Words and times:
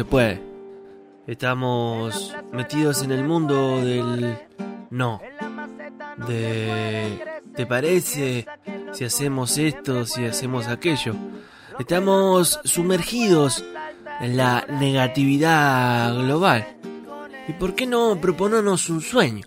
Se 0.00 0.04
puede. 0.06 0.40
Estamos 1.26 2.34
metidos 2.52 3.02
en 3.02 3.12
el 3.12 3.22
mundo 3.22 3.84
del 3.84 4.38
no. 4.88 5.20
De 6.26 7.22
¿te 7.54 7.66
parece 7.66 8.46
si 8.92 9.04
hacemos 9.04 9.58
esto, 9.58 10.06
si 10.06 10.24
hacemos 10.24 10.68
aquello? 10.68 11.14
Estamos 11.78 12.60
sumergidos 12.64 13.62
en 14.22 14.38
la 14.38 14.64
negatividad 14.70 16.14
global. 16.14 16.66
¿Y 17.46 17.52
por 17.52 17.74
qué 17.74 17.86
no 17.86 18.18
proponernos 18.18 18.88
un 18.88 19.02
sueño? 19.02 19.44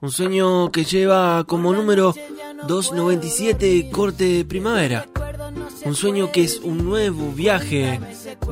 Un 0.00 0.12
sueño 0.12 0.70
que 0.70 0.84
lleva 0.84 1.42
como 1.48 1.72
número 1.72 2.14
297 2.62 3.90
corte 3.90 4.44
primavera. 4.44 5.06
Un 5.84 5.94
sueño 5.94 6.32
que 6.32 6.44
es 6.44 6.60
un 6.60 6.84
nuevo 6.84 7.32
viaje 7.32 8.00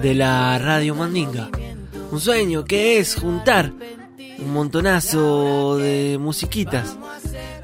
de 0.03 0.15
la 0.15 0.59
Radio 0.59 0.95
Mandinga. 0.95 1.49
Un 2.11 2.21
sueño 2.21 2.65
que 2.65 2.99
es 2.99 3.15
juntar 3.15 3.73
un 4.39 4.53
montonazo 4.53 5.79
de 5.79 6.19
musiquitas, 6.21 6.99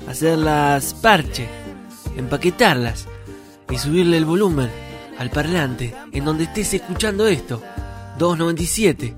hacerlas 0.09 0.95
parche, 0.95 1.49
empaquetarlas 2.17 3.07
y 3.71 3.77
subirle 3.77 4.17
el 4.17 4.25
volumen 4.25 4.71
al 5.19 5.31
parlante 5.31 5.95
en 6.13 6.25
donde 6.25 6.45
estés 6.45 6.73
escuchando 6.75 7.27
esto. 7.27 7.63
297, 8.19 9.15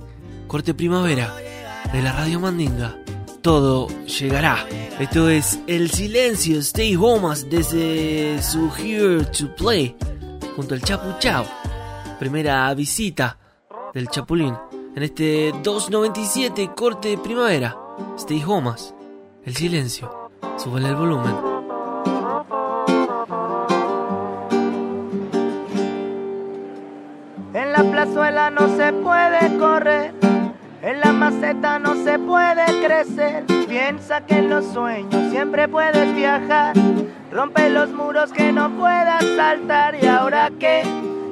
corte 0.46 0.74
primavera 0.74 1.34
de 1.92 2.02
la 2.02 2.12
Radio 2.12 2.40
Mandinga. 2.40 2.99
Todo 3.42 3.88
llegará. 4.04 4.66
Esto 4.98 5.30
es 5.30 5.58
El 5.66 5.90
Silencio, 5.90 6.58
Stay 6.58 6.94
Homas 6.94 7.48
desde 7.48 8.42
su 8.42 8.70
Here 8.76 9.24
to 9.24 9.54
Play 9.56 9.96
junto 10.54 10.74
al 10.74 10.82
Chapu 10.82 11.18
Chao. 11.18 11.44
Primera 12.18 12.72
visita 12.74 13.38
del 13.94 14.08
Chapulín 14.08 14.54
en 14.94 15.02
este 15.02 15.52
297 15.62 16.72
corte 16.76 17.08
de 17.08 17.18
primavera. 17.18 17.76
Stay 18.16 18.42
Homas, 18.46 18.94
El 19.46 19.56
Silencio. 19.56 20.30
Súbele 20.58 20.88
el 20.88 20.96
volumen. 20.96 21.34
En 27.54 27.72
la 27.72 27.82
plazuela 27.90 28.50
no 28.50 28.68
se 28.76 28.92
puede 28.92 29.58
correr, 29.58 30.12
en 30.82 31.00
la 31.00 31.12
maceta 31.12 31.78
no 31.78 31.94
se 32.04 32.18
puede 32.18 32.64
crecer. 32.84 33.44
Piensa 33.68 34.24
que 34.26 34.38
en 34.38 34.50
los 34.50 34.64
sueños 34.66 35.30
siempre 35.30 35.68
puedes 35.68 36.14
viajar, 36.14 36.74
rompe 37.30 37.70
los 37.70 37.90
muros 37.90 38.32
que 38.32 38.52
no 38.52 38.70
puedas 38.76 39.24
saltar. 39.36 39.96
¿Y 40.02 40.06
ahora 40.06 40.50
qué 40.58 40.82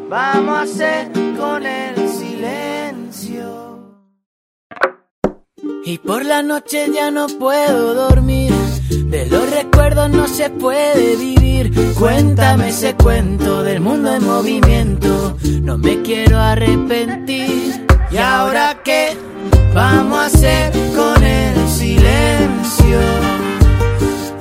vamos 0.09 0.59
a 0.59 0.63
hacer 0.63 1.11
con 1.37 1.65
el 1.65 2.09
silencio? 2.09 3.79
Y 5.85 5.99
por 5.99 6.25
la 6.25 6.43
noche 6.43 6.87
ya 6.93 7.11
no 7.11 7.27
puedo 7.27 7.95
dormir. 7.95 8.53
De 9.07 9.27
los 9.27 9.51
recuerdos 9.51 10.11
no 10.11 10.29
se 10.29 10.51
puede 10.51 11.17
vivir. 11.17 11.73
Cuéntame 11.99 12.69
ese 12.69 12.95
cuento 12.95 13.63
del 13.63 13.81
mundo 13.81 14.15
en 14.15 14.25
movimiento. 14.25 15.37
No 15.63 15.79
me 15.79 16.03
quiero 16.03 16.39
arrepentir. 16.39 17.87
¿Y 18.11 18.17
ahora 18.19 18.81
qué 18.85 19.17
vamos 19.79 20.19
a 20.19 20.27
hacer 20.27 20.73
con 20.97 21.23
el 21.23 21.69
silencio? 21.69 23.01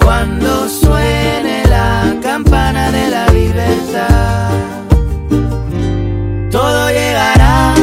Cuando 0.04 0.68
suene 0.68 1.64
la 1.70 2.16
campana 2.24 2.92
de 2.92 3.10
la 3.10 3.28
libertad. 3.28 4.50
Todo 6.50 6.90
llegará. 6.90 7.76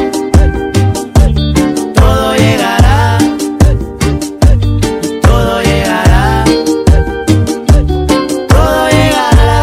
Todo 1.95 2.35
llegará. 2.35 3.19
Todo 5.23 5.63
llegará. 5.63 6.45
Todo 8.49 8.89
llegará. 8.89 9.61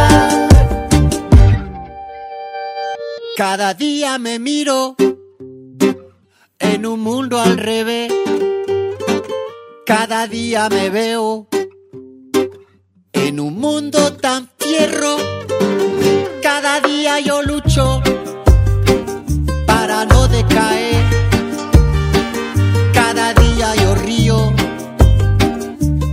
Cada 3.36 3.74
día 3.74 4.18
me 4.18 4.40
miro 4.40 4.96
en 6.62 6.86
un 6.86 7.00
mundo 7.02 7.40
al 7.40 7.58
revés. 7.58 8.12
Cada 9.86 10.28
día 10.28 10.70
me 10.70 10.90
veo 10.90 11.48
en 13.12 13.40
un 13.40 13.60
mundo 13.60 14.14
tan 14.14 14.50
fierro. 14.58 15.18
Cada 16.42 16.80
día 16.80 17.20
yo 17.20 17.42
lucho 17.42 18.02
para 19.66 20.06
no 20.06 20.28
decaer. 20.28 21.04
Cada 22.94 23.34
día 23.34 23.76
yo 23.76 23.96
río 23.96 24.54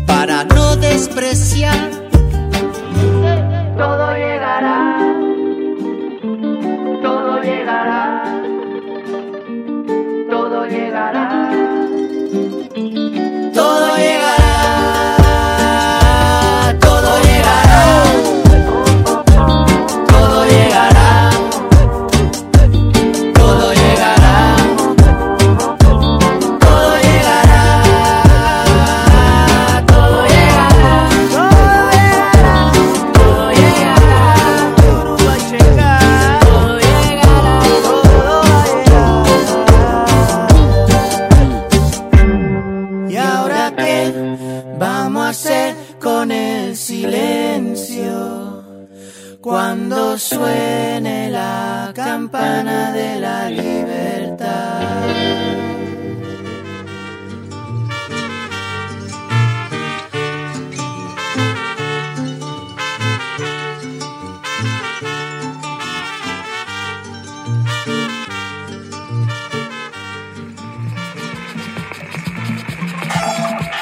para 0.06 0.44
no 0.44 0.76
despreciar. 0.76 1.90
Todo 3.76 4.14
llegará. 4.16 5.18
Campana 52.30 52.92
de 52.92 53.20
la 53.20 53.48
libertad. 53.48 54.82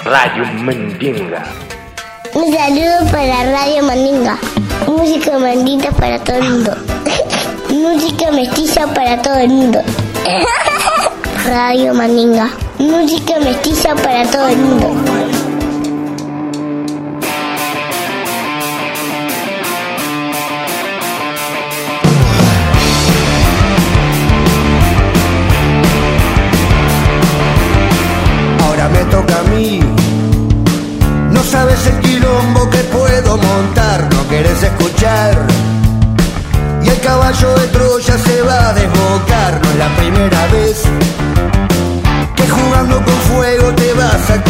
Radio 0.04 0.44
Mandinga. 0.62 1.42
Un 2.32 2.52
saludo 2.54 3.10
para 3.10 3.50
Radio 3.50 3.82
Mandinga. 3.82 4.38
Música 4.86 5.36
mandita 5.36 5.90
para 5.90 6.22
todo 6.22 6.36
el 6.36 6.44
mundo. 6.44 6.95
Música 7.76 8.30
mestiza 8.30 8.86
para 8.94 9.20
todo 9.20 9.34
el 9.34 9.50
mundo. 9.50 9.82
Radio 11.46 11.92
Mandinga. 11.92 12.50
Música 12.78 13.38
mestiza 13.38 13.94
para 13.94 14.24
todo 14.30 14.48
el 14.48 14.56
mundo. 14.56 15.35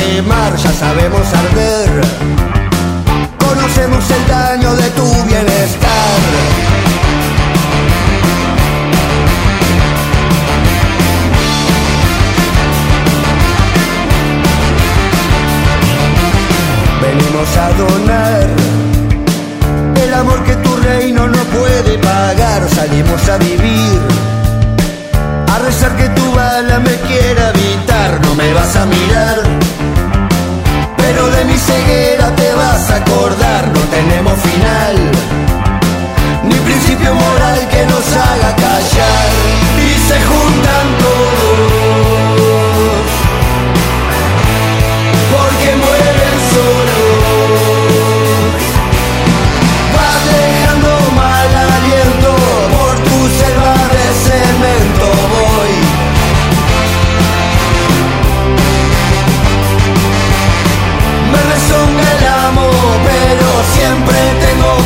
Quemar, 0.06 0.56
ya 0.56 0.73
sabemos 0.73 1.26
arder. 1.35 1.91
Conocemos 3.38 4.05
el 4.11 4.26
daño 4.29 4.75
de 4.75 4.91
tu 4.91 5.06
bienestar. 5.25 6.20
venimos 17.02 17.56
a 17.56 17.70
donar 17.73 18.47
el 20.02 20.14
amor 20.14 20.43
que 20.44 20.56
tu 20.56 20.76
reino 20.76 21.29
no 21.29 21.43
puede 21.56 21.99
pagar. 21.99 22.69
Salimos 22.69 23.29
a 23.29 23.37
vivir, 23.38 24.00
a 25.52 25.59
rezar 25.61 25.97
que 25.97 26.09
tu 26.11 26.32
bala 26.35 26.79
me 26.81 26.94
quiera 27.09 27.50
evitar. 27.50 28.20
No 28.25 28.35
me 28.35 28.52
vas 28.52 28.75
a 28.76 28.87
mirar, 28.87 29.45
vas 32.76 32.90
a 32.90 32.96
acordar. 32.96 33.62
No 33.69 33.81
tenemos 33.96 34.38
final, 34.40 34.96
ni 36.44 36.55
principio 36.67 37.14
moral 37.14 37.61
que 37.73 37.87
nos 37.87 38.06
haga 38.25 38.50
callar. 38.64 39.28
Y 39.87 40.08
se 40.08 40.17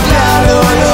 claro 0.08 0.89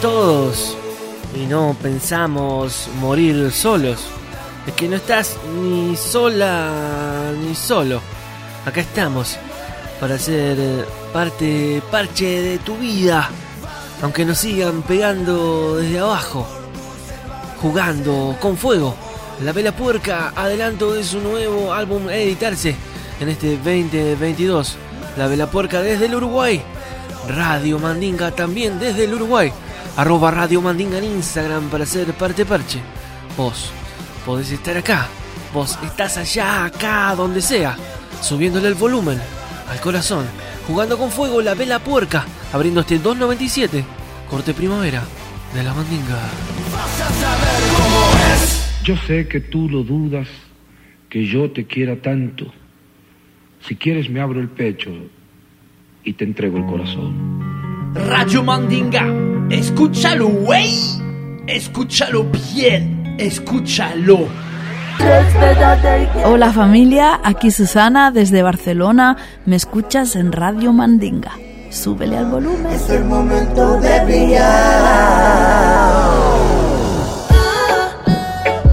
todos 0.00 0.76
y 1.34 1.46
no 1.46 1.76
pensamos 1.80 2.88
morir 3.00 3.50
solos. 3.50 4.00
Es 4.66 4.74
que 4.74 4.88
no 4.88 4.96
estás 4.96 5.36
ni 5.60 5.96
sola 5.96 7.32
ni 7.42 7.54
solo. 7.54 8.00
Acá 8.64 8.80
estamos 8.80 9.38
para 10.00 10.18
ser 10.18 10.86
parte 11.12 11.82
parche 11.90 12.42
de 12.42 12.58
tu 12.58 12.76
vida. 12.76 13.28
Aunque 14.02 14.24
nos 14.24 14.38
sigan 14.38 14.82
pegando 14.82 15.76
desde 15.76 15.98
abajo. 15.98 16.46
Jugando 17.60 18.36
con 18.40 18.56
fuego. 18.56 18.94
La 19.42 19.52
Vela 19.52 19.72
Puerca, 19.72 20.32
adelanto 20.36 20.92
de 20.92 21.02
su 21.02 21.20
nuevo 21.20 21.72
álbum 21.72 22.08
a 22.08 22.16
editarse 22.16 22.76
en 23.20 23.28
este 23.28 23.56
2022. 23.56 24.76
La 25.16 25.26
Vela 25.26 25.50
Puerca 25.50 25.82
desde 25.82 26.06
el 26.06 26.14
Uruguay. 26.14 26.62
Radio 27.28 27.78
Mandinga 27.78 28.32
también 28.32 28.78
desde 28.78 29.04
el 29.04 29.14
Uruguay. 29.14 29.52
Arroba 29.96 30.30
Radio 30.30 30.62
Mandinga 30.62 30.98
en 30.98 31.04
Instagram 31.04 31.68
para 31.68 31.86
ser 31.86 32.12
parte 32.14 32.44
parche. 32.44 32.80
Vos 33.36 33.70
podés 34.24 34.50
estar 34.50 34.76
acá. 34.76 35.08
Vos 35.52 35.78
estás 35.84 36.16
allá, 36.16 36.64
acá, 36.64 37.14
donde 37.14 37.42
sea. 37.42 37.76
Subiéndole 38.20 38.68
el 38.68 38.74
volumen 38.74 39.20
al 39.70 39.80
corazón. 39.80 40.24
Jugando 40.66 40.96
con 40.96 41.10
fuego 41.10 41.42
la 41.42 41.54
vela 41.54 41.78
puerca. 41.78 42.24
Abriendo 42.52 42.80
este 42.80 42.98
297. 42.98 43.84
Corte 44.30 44.54
primavera 44.54 45.02
de 45.54 45.62
la 45.62 45.74
Mandinga. 45.74 46.18
Yo 48.84 48.96
sé 49.06 49.28
que 49.28 49.40
tú 49.40 49.68
lo 49.68 49.84
dudas, 49.84 50.26
que 51.08 51.26
yo 51.26 51.50
te 51.50 51.66
quiera 51.66 52.00
tanto. 52.00 52.52
Si 53.60 53.76
quieres 53.76 54.10
me 54.10 54.20
abro 54.20 54.40
el 54.40 54.48
pecho 54.48 54.90
y 56.02 56.14
te 56.14 56.24
entrego 56.24 56.56
el 56.56 56.66
corazón. 56.66 57.92
Radio 57.94 58.42
Mandinga, 58.42 59.06
escúchalo, 59.52 60.28
güey. 60.28 60.78
Escúchalo 61.46 62.24
bien, 62.54 63.16
escúchalo. 63.18 64.28
Hola 66.24 66.52
familia, 66.52 67.20
aquí 67.22 67.50
Susana 67.50 68.10
desde 68.10 68.42
Barcelona. 68.42 69.16
Me 69.46 69.56
escuchas 69.56 70.16
en 70.16 70.32
Radio 70.32 70.72
Mandinga. 70.72 71.32
Súbele 71.70 72.18
al 72.18 72.26
volumen. 72.26 72.66
Es 72.66 72.88
el 72.90 73.04
momento 73.04 73.80
de 73.80 74.04
brillar. 74.04 74.50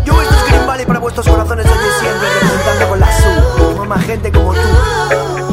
Yo 0.05 0.13
Green 0.47 0.67
Valley 0.67 0.85
para 0.85 0.99
vuestros 0.99 1.27
corazones 1.27 1.65
hoy 1.65 1.71
y 1.71 2.03
siempre 2.03 2.27
representando 2.33 2.89
con 2.89 2.99
la 2.99 3.85
más 3.85 4.05
gente 4.05 4.31
como 4.31 4.53
tú. 4.53 5.48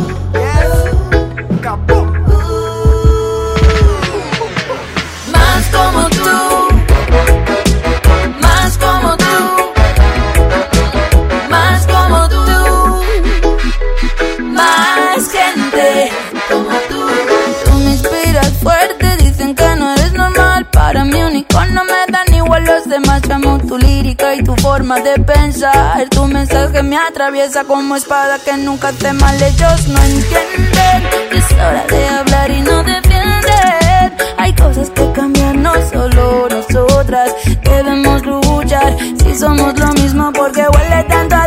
Un 21.54 21.66
icono 21.66 21.84
me 21.84 22.12
dan 22.12 22.34
igual 22.34 22.64
los 22.64 22.88
demás. 22.88 23.22
Amo 23.30 23.58
tu 23.58 23.78
lírica 23.78 24.34
y 24.34 24.42
tu 24.42 24.54
forma 24.56 25.00
de 25.00 25.14
pensar. 25.20 26.08
Tu 26.08 26.24
mensaje 26.26 26.82
me 26.82 26.96
atraviesa 26.96 27.64
como 27.64 27.96
espada 27.96 28.38
que 28.38 28.56
nunca 28.56 28.92
te 28.92 29.12
mal. 29.12 29.42
Ellos 29.42 29.88
no 29.88 30.00
entienden 30.02 31.26
es 31.32 31.52
hora 31.52 31.84
de 31.88 32.08
hablar 32.08 32.50
y 32.50 32.60
no 32.62 32.82
defienden. 32.82 34.16
Hay 34.38 34.54
cosas 34.54 34.90
que 34.90 35.12
cambian, 35.12 35.62
no 35.62 35.72
solo 35.90 36.48
nosotras. 36.48 37.34
Debemos 37.62 38.24
luchar 38.24 38.96
somos 39.38 39.78
lo 39.78 39.92
mismo 39.92 40.32
porque 40.32 40.62
huele 40.62 41.04
tanto 41.04 41.36
a 41.36 41.46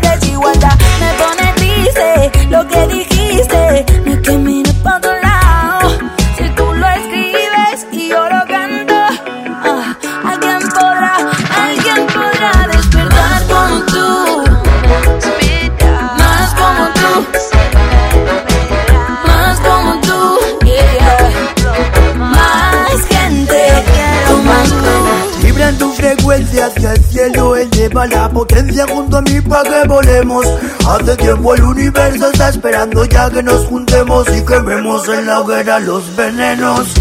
la 28.07 28.29
potencia 28.29 28.85
junto 28.87 29.17
a 29.17 29.21
mí 29.21 29.41
para 29.41 29.63
que 29.81 29.87
volemos. 29.87 30.45
Hace 30.87 31.15
tiempo 31.17 31.55
el 31.55 31.63
universo 31.63 32.31
está 32.31 32.49
esperando 32.49 33.05
ya 33.05 33.29
que 33.29 33.43
nos 33.43 33.65
juntemos 33.65 34.27
y 34.35 34.45
quememos 34.45 35.07
en 35.09 35.25
la 35.25 35.41
hoguera 35.41 35.79
los 35.79 36.15
venenos. 36.15 36.93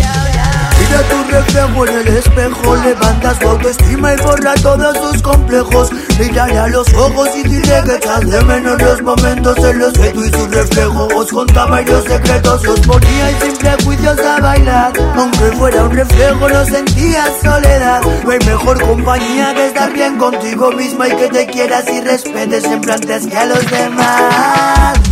Mira 0.88 1.02
tu 1.02 1.22
reflejo 1.30 1.86
en 1.86 1.98
el 1.98 2.08
espejo, 2.16 2.76
levanta 2.76 3.34
su 3.38 3.48
autoestima 3.48 4.14
y 4.14 4.16
borra 4.22 4.54
todos 4.54 4.98
tus 4.98 5.22
complejos. 5.22 5.90
Mírale 6.18 6.58
a 6.58 6.66
los 6.68 6.92
ojos 6.94 7.28
y 7.36 7.42
dile 7.46 7.82
que 7.84 7.96
echas 7.96 8.26
de 8.26 8.42
menos 8.44 8.80
los 8.80 9.02
momentos 9.02 9.58
en 9.58 9.78
los 9.80 9.92
que 9.92 10.08
tú 10.10 10.24
y 10.24 10.30
su 10.30 10.46
reflejo 10.46 11.08
os 11.14 11.30
contabais 11.30 11.86
los 11.90 12.04
secretos. 12.04 12.66
Os 12.66 12.80
poníais 12.80 13.36
sin 13.42 13.56
prejuicios 13.58 14.18
a 14.18 14.40
bailar, 14.40 14.92
aunque 15.16 15.52
fuera 15.58 15.84
un 15.84 15.90
reflejo 15.90 16.48
no 16.48 16.64
sentías 16.64 17.32
soledad. 17.42 18.00
No 18.24 18.30
hay 18.30 18.38
mejor 18.46 18.80
compañía 18.80 19.54
que 19.54 19.66
estar 19.66 19.92
bien 19.92 20.16
contigo 20.16 20.72
misma 20.72 21.08
y 21.08 21.16
que 21.16 21.28
te 21.28 21.46
quieras 21.48 21.84
y 21.92 22.00
respetes 22.00 22.62
siempre 22.62 22.92
antes 22.94 23.26
que 23.26 23.36
a 23.36 23.44
los 23.44 23.70
demás. 23.70 25.07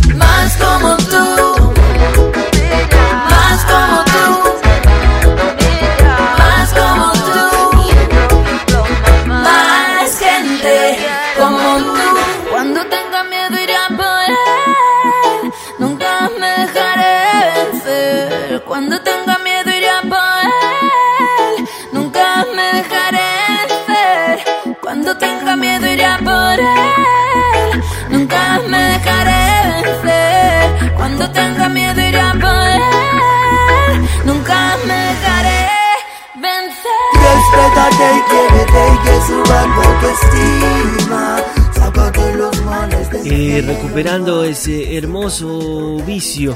Y 43.23 43.61
recuperando 43.61 44.43
ese 44.43 44.97
hermoso 44.97 45.97
vicio 46.05 46.55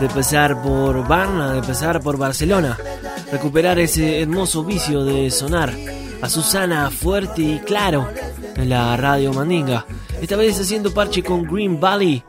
de 0.00 0.08
pasar 0.08 0.62
por 0.62 1.06
Varna, 1.06 1.52
de 1.54 1.62
pasar 1.62 2.00
por 2.00 2.16
Barcelona. 2.16 2.78
Recuperar 3.30 3.78
ese 3.78 4.20
hermoso 4.20 4.64
vicio 4.64 5.04
de 5.04 5.30
sonar 5.30 5.72
a 6.20 6.28
Susana 6.28 6.90
fuerte 6.90 7.42
y 7.42 7.58
claro 7.60 8.08
en 8.56 8.68
la 8.68 8.96
radio 8.96 9.32
Mandinga. 9.32 9.84
Esta 10.20 10.36
vez 10.36 10.60
haciendo 10.60 10.94
parche 10.94 11.22
con 11.22 11.42
Green 11.44 11.80
Valley, 11.80 12.22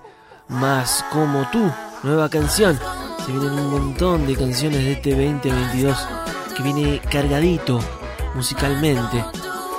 más 0.47 1.05
como 1.11 1.47
tú, 1.51 1.69
nueva 2.03 2.29
canción. 2.29 2.79
Se 3.25 3.31
vienen 3.31 3.51
un 3.51 3.69
montón 3.69 4.25
de 4.25 4.35
canciones 4.35 4.79
de 4.83 4.91
este 4.93 5.11
2022 5.11 6.07
que 6.55 6.63
viene 6.63 7.01
cargadito 7.09 7.79
musicalmente. 8.35 9.23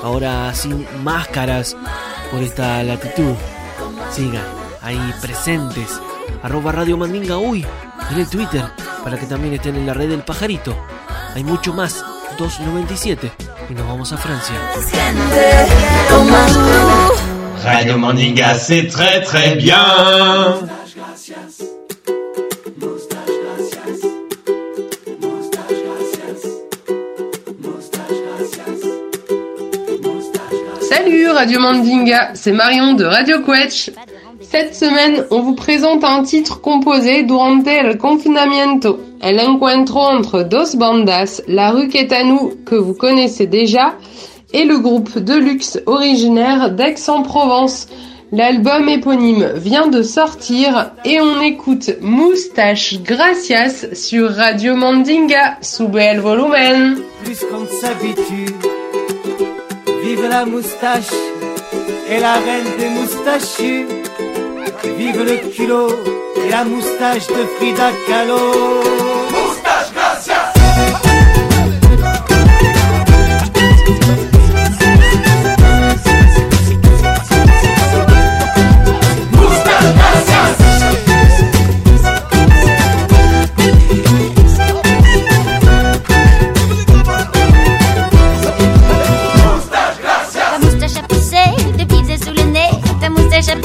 Ahora 0.02 0.52
sin 0.54 0.86
máscaras 1.02 1.76
por 2.30 2.42
esta 2.42 2.82
latitud. 2.82 3.34
Sigan 4.10 4.44
ahí 4.82 5.14
presentes. 5.20 6.00
Arroba 6.42 6.72
Radio 6.72 6.96
Mandinga 6.96 7.38
uy 7.38 7.66
en 8.10 8.18
el 8.18 8.28
Twitter 8.28 8.64
para 9.02 9.18
que 9.18 9.26
también 9.26 9.54
estén 9.54 9.76
en 9.76 9.86
la 9.86 9.94
red 9.94 10.08
del 10.08 10.22
pajarito. 10.22 10.76
Hay 11.34 11.44
mucho 11.44 11.72
más. 11.72 12.04
297 12.38 13.32
y 13.70 13.74
nos 13.74 13.86
vamos 13.86 14.12
a 14.12 14.16
Francia. 14.16 14.56
Radio 17.62 17.98
Mandinga, 17.98 18.54
c'est 18.54 18.88
très 18.88 19.22
très 19.22 19.54
bien. 19.56 20.83
Radio 31.22 31.60
Mandinga, 31.60 32.30
c'est 32.34 32.52
Marion 32.52 32.94
de 32.94 33.04
Radio 33.04 33.40
Quetch. 33.40 33.90
Cette 34.40 34.74
semaine, 34.74 35.24
on 35.30 35.40
vous 35.40 35.54
présente 35.54 36.02
un 36.02 36.22
titre 36.22 36.60
composé 36.60 37.22
durante 37.22 37.68
el 37.68 37.98
confinamiento. 37.98 38.98
El 39.22 39.38
encuentro 39.38 40.00
entre 40.00 40.42
dos 40.42 40.76
bandas, 40.76 41.40
La 41.46 41.70
Rue 41.70 41.88
Quétanou, 41.88 42.54
que 42.66 42.74
vous 42.74 42.94
connaissez 42.94 43.46
déjà, 43.46 43.94
et 44.52 44.64
le 44.64 44.78
groupe 44.78 45.18
Deluxe 45.18 45.80
originaire 45.86 46.72
d'Aix-en-Provence. 46.72 47.86
L'album 48.32 48.88
éponyme 48.88 49.52
vient 49.54 49.86
de 49.86 50.02
sortir 50.02 50.90
et 51.04 51.20
on 51.20 51.40
écoute 51.40 51.92
Moustache 52.00 53.00
Gracias 53.02 53.86
sur 53.92 54.30
Radio 54.30 54.74
Mandinga. 54.74 55.58
Sube 55.60 55.96
el 55.96 56.20
volumen. 56.20 56.96
Vive 60.14 60.28
la 60.28 60.44
moustache 60.44 61.10
et 62.08 62.20
la 62.20 62.34
reine 62.34 62.76
des 62.78 62.88
moustachus. 62.88 63.88
Vive 64.96 65.24
le 65.24 65.50
culot 65.50 65.88
et 66.36 66.50
la 66.50 66.62
moustache 66.64 67.26
de 67.26 67.44
Frida 67.56 67.90
Kahlo. 68.06 68.38
Moustache, 69.32 69.92
gracias. 69.92 71.13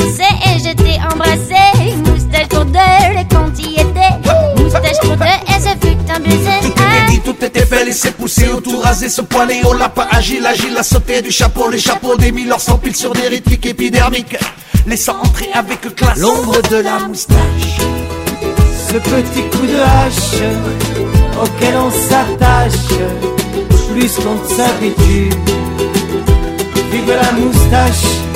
Poussé 0.09 0.23
et 0.45 0.59
je 0.59 0.73
t'ai 0.73 0.99
embrassé. 1.13 1.95
Moustache 2.05 2.47
pour 2.49 2.65
deux, 2.65 2.79
les 3.15 3.35
comptes 3.35 3.59
y 3.59 3.73
étaient. 3.73 4.61
Moustache 4.61 4.99
pour 5.01 5.15
deux 5.15 5.25
et 5.25 5.59
ce 5.59 5.87
fut 5.87 5.97
un 6.13 6.19
baiser. 6.19 6.59
Tout 6.61 6.67
était 6.67 7.11
dit, 7.11 7.19
tout 7.19 7.45
était 7.45 7.65
fait, 7.65 7.85
laissez 7.85 8.11
pousser, 8.11 8.49
au 8.49 8.59
tout 8.61 8.79
rasé, 8.79 9.09
ce 9.09 9.21
poilet, 9.21 9.61
on 9.65 9.73
l'a 9.73 9.89
pas 9.89 10.07
agile, 10.11 10.45
agile, 10.45 10.75
a 10.77 10.83
sauté 10.83 11.21
du 11.21 11.31
chapeau, 11.31 11.69
les 11.69 11.79
chapeaux 11.79 12.15
des 12.15 12.31
mille 12.31 12.53
s'empilent 12.57 12.95
sur 12.95 13.13
des 13.13 13.27
rythmiques 13.27 13.65
épidermiques, 13.65 14.37
laissant 14.87 15.17
entrer 15.23 15.49
avec 15.53 15.95
classe 15.95 16.17
l'ombre 16.17 16.61
de 16.69 16.77
la 16.77 16.99
moustache. 16.99 17.79
Ce 18.87 18.93
petit 18.93 19.43
coup 19.51 19.65
de 19.67 19.79
hache 19.79 20.41
auquel 21.41 21.75
on 21.77 21.91
s'attache, 21.91 22.97
plus 23.93 24.15
qu'on 24.15 24.35
ne 24.35 24.57
s'habitue. 24.57 25.29
Vive 26.91 27.13
la 27.21 27.31
moustache 27.33 28.28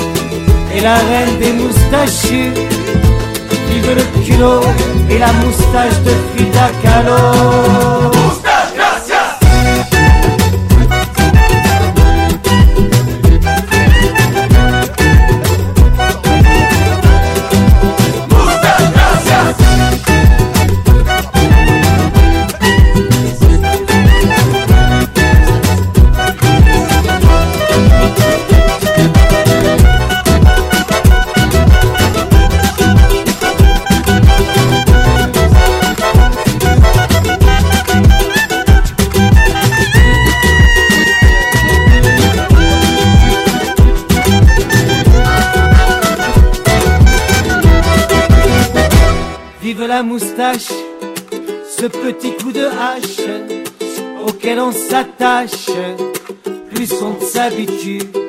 et 0.76 0.80
la 0.80 0.94
reine 0.94 1.38
des 1.38 1.52
moustachus. 1.52 2.52
Vive 3.68 3.94
le 3.94 4.24
culot 4.24 4.60
et 5.10 5.18
la 5.18 5.32
moustache 5.32 6.00
de 6.04 6.10
Frida 6.34 6.70
Kahlo. 6.82 8.03
Moustache, 50.02 50.72
ce 51.78 51.86
petit 51.86 52.32
coup 52.36 52.52
de 52.52 52.66
hache 52.66 53.28
auquel 54.26 54.58
on 54.58 54.72
s'attache, 54.72 55.70
plus 56.70 56.92
on 57.02 57.14
s'habitue. 57.20 58.24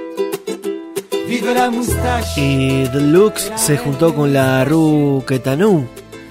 Y 2.38 2.84
Deluxe 2.88 3.52
se 3.56 3.78
juntó 3.78 4.14
con 4.14 4.32
la 4.32 4.64
Ruquetanú 4.64 5.88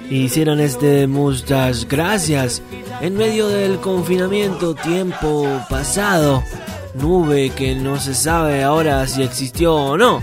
y 0.09 0.23
hicieron 0.23 0.61
este 0.61 1.07
Muchas 1.07 1.89
Gracias 1.89 2.63
en 3.01 3.17
medio 3.17 3.49
del 3.49 3.81
confinamiento, 3.81 4.75
tiempo 4.75 5.47
pasado, 5.69 6.45
nube 6.95 7.51
que 7.51 7.75
no 7.75 7.99
se 7.99 8.15
sabe 8.15 8.63
ahora 8.63 9.07
si 9.09 9.23
existió 9.23 9.75
o 9.75 9.97
no. 9.97 10.23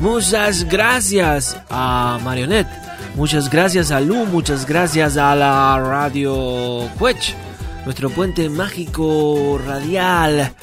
Muchas 0.00 0.64
gracias 0.64 1.56
a 1.68 2.18
Marionette, 2.24 2.68
muchas 3.18 3.50
gracias 3.50 3.90
a 3.90 4.00
Lu, 4.00 4.26
muchas 4.26 4.64
gracias 4.64 5.16
a 5.16 5.34
la 5.34 5.76
Radio 5.80 6.88
Quech, 7.00 7.34
nuestro 7.84 8.10
puente 8.10 8.48
mágico 8.48 9.60
radial 9.66 10.54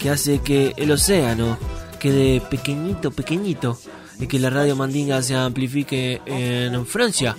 que 0.00 0.10
hace 0.10 0.40
que 0.40 0.74
el 0.76 0.90
océano 0.90 1.56
quede 2.00 2.40
pequeñito, 2.40 3.12
pequeñito 3.12 3.78
y 4.18 4.26
que 4.26 4.40
la 4.40 4.50
radio 4.50 4.74
Mandinga 4.74 5.22
se 5.22 5.36
amplifique 5.36 6.20
en 6.26 6.84
Francia. 6.84 7.36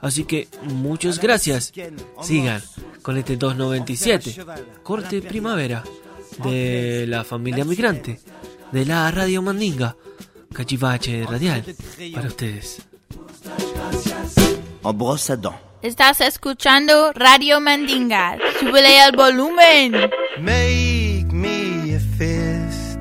Así 0.00 0.24
que 0.24 0.48
muchas 0.62 1.20
gracias. 1.20 1.74
Sigan 2.22 2.62
con 3.02 3.18
este 3.18 3.36
297, 3.36 4.36
corte 4.82 5.20
primavera 5.20 5.84
de 6.42 7.04
la 7.06 7.24
familia 7.24 7.66
migrante, 7.66 8.20
de 8.72 8.86
la 8.86 9.10
radio 9.10 9.42
Mandinga, 9.42 9.96
cachivache 10.50 11.26
radial 11.26 11.62
para 12.14 12.28
ustedes. 12.28 12.80
En 14.84 14.92
brosse 14.92 15.30
à 15.30 15.36
dents. 15.36 15.54
Estás 15.82 16.20
escuchando 16.20 17.12
Radio 17.14 17.60
Mandinga. 17.60 18.38
Súbele 18.60 19.00
al 19.00 19.16
volumen. 19.16 19.92
Make 20.38 21.26
me 21.32 21.94
a 21.94 22.00
fist. 22.18 23.00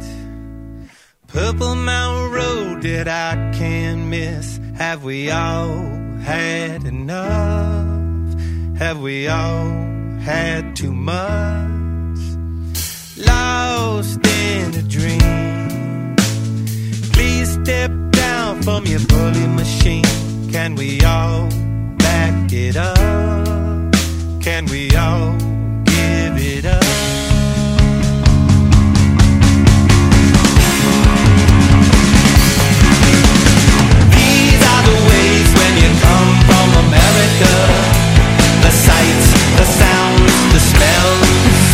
Purple 1.27 1.75
Mountain 1.75 2.31
Road 2.31 2.81
that 2.83 3.07
I 3.07 3.57
can't 3.57 4.07
miss. 4.09 4.59
Have 4.77 5.03
we 5.03 5.29
all 5.31 5.75
had 6.25 6.85
enough? 6.85 8.35
Have 8.79 9.01
we 9.01 9.27
all 9.27 9.71
had 10.25 10.75
too 10.75 10.91
much? 10.91 12.19
Lost 13.17 14.19
in 14.25 14.73
a 14.75 14.83
dream. 14.83 16.15
Please 17.13 17.53
step 17.61 17.91
down 18.11 18.61
from 18.61 18.85
your 18.85 18.99
bully 19.07 19.47
machine. 19.47 20.05
Can 20.51 20.75
we 20.75 21.01
all 21.01 21.49
back 22.23 22.53
it 22.53 22.77
up? 22.77 22.95
Can 24.41 24.65
we 24.67 24.95
all 24.95 25.35
give 25.93 26.35
it 26.53 26.65
up? 26.65 26.83
These 34.15 34.61
are 34.71 34.83
the 34.89 34.97
ways 35.09 35.47
when 35.59 35.73
you 35.81 35.89
come 36.05 36.31
from 36.47 36.67
America. 36.85 37.53
The 38.65 38.71
sights, 38.85 39.27
the 39.59 39.67
sounds, 39.81 40.35
the 40.53 40.61
smells. 40.71 41.65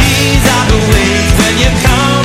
These 0.00 0.44
are 0.54 0.66
the 0.72 0.80
ways 0.92 1.28
when 1.40 1.54
you 1.62 1.70
come 1.86 2.19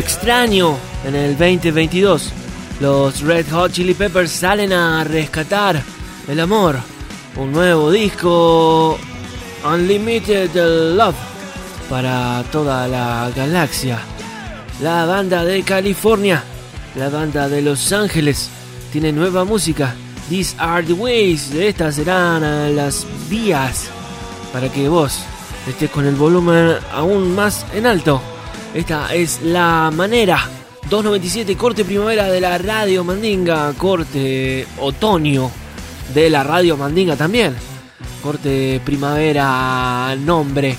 extraño, 0.00 0.76
en 1.04 1.14
el 1.14 1.38
2022 1.38 2.32
los 2.80 3.20
Red 3.20 3.46
Hot 3.52 3.72
Chili 3.72 3.92
Peppers 3.92 4.30
salen 4.30 4.72
a 4.72 5.04
rescatar 5.04 5.80
el 6.26 6.40
amor. 6.40 6.76
Un 7.36 7.52
nuevo 7.52 7.90
disco, 7.90 8.98
Unlimited 9.64 10.50
Love, 10.96 11.14
para 11.90 12.42
toda 12.50 12.88
la 12.88 13.30
galaxia. 13.36 13.98
La 14.82 15.04
banda 15.04 15.44
de 15.44 15.62
California, 15.62 16.42
la 16.96 17.10
banda 17.10 17.48
de 17.48 17.60
Los 17.60 17.92
Ángeles, 17.92 18.48
tiene 18.92 19.12
nueva 19.12 19.44
música. 19.44 19.94
These 20.30 20.56
are 20.58 20.82
the 20.82 20.94
ways. 20.94 21.52
Estas 21.52 21.96
serán 21.96 22.74
las 22.74 23.06
vías 23.28 23.90
para 24.54 24.70
que 24.72 24.88
vos 24.88 25.20
estés 25.68 25.90
con 25.90 26.06
el 26.06 26.14
volumen 26.14 26.76
aún 26.92 27.34
más 27.34 27.66
en 27.74 27.86
alto. 27.86 28.22
Esta 28.74 29.14
es 29.14 29.42
la 29.42 29.90
manera. 29.94 30.48
297 30.88 31.56
corte 31.56 31.84
primavera 31.84 32.26
de 32.26 32.40
la 32.40 32.58
radio 32.58 33.04
Mandinga, 33.04 33.72
corte 33.74 34.66
otoño 34.78 35.50
de 36.14 36.30
la 36.30 36.42
radio 36.42 36.76
Mandinga 36.76 37.16
también. 37.16 37.54
Corte 38.22 38.80
primavera 38.84 40.14
nombre 40.16 40.76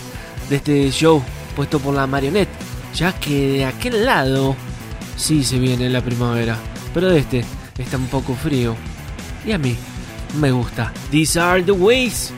de 0.49 0.55
este 0.55 0.91
show 0.91 1.21
puesto 1.55 1.79
por 1.79 1.93
la 1.93 2.07
marionette, 2.07 2.49
ya 2.93 3.13
que 3.13 3.51
de 3.51 3.65
aquel 3.65 4.05
lado 4.05 4.55
sí 5.17 5.43
se 5.43 5.59
viene 5.59 5.89
la 5.89 6.01
primavera, 6.01 6.57
pero 6.93 7.09
de 7.09 7.19
este 7.19 7.45
está 7.77 7.97
un 7.97 8.07
poco 8.07 8.35
frío. 8.35 8.75
Y 9.45 9.51
a 9.51 9.57
mí 9.57 9.75
me 10.39 10.51
gusta. 10.51 10.93
These 11.09 11.39
are 11.39 11.63
the 11.63 11.71
ways. 11.71 12.31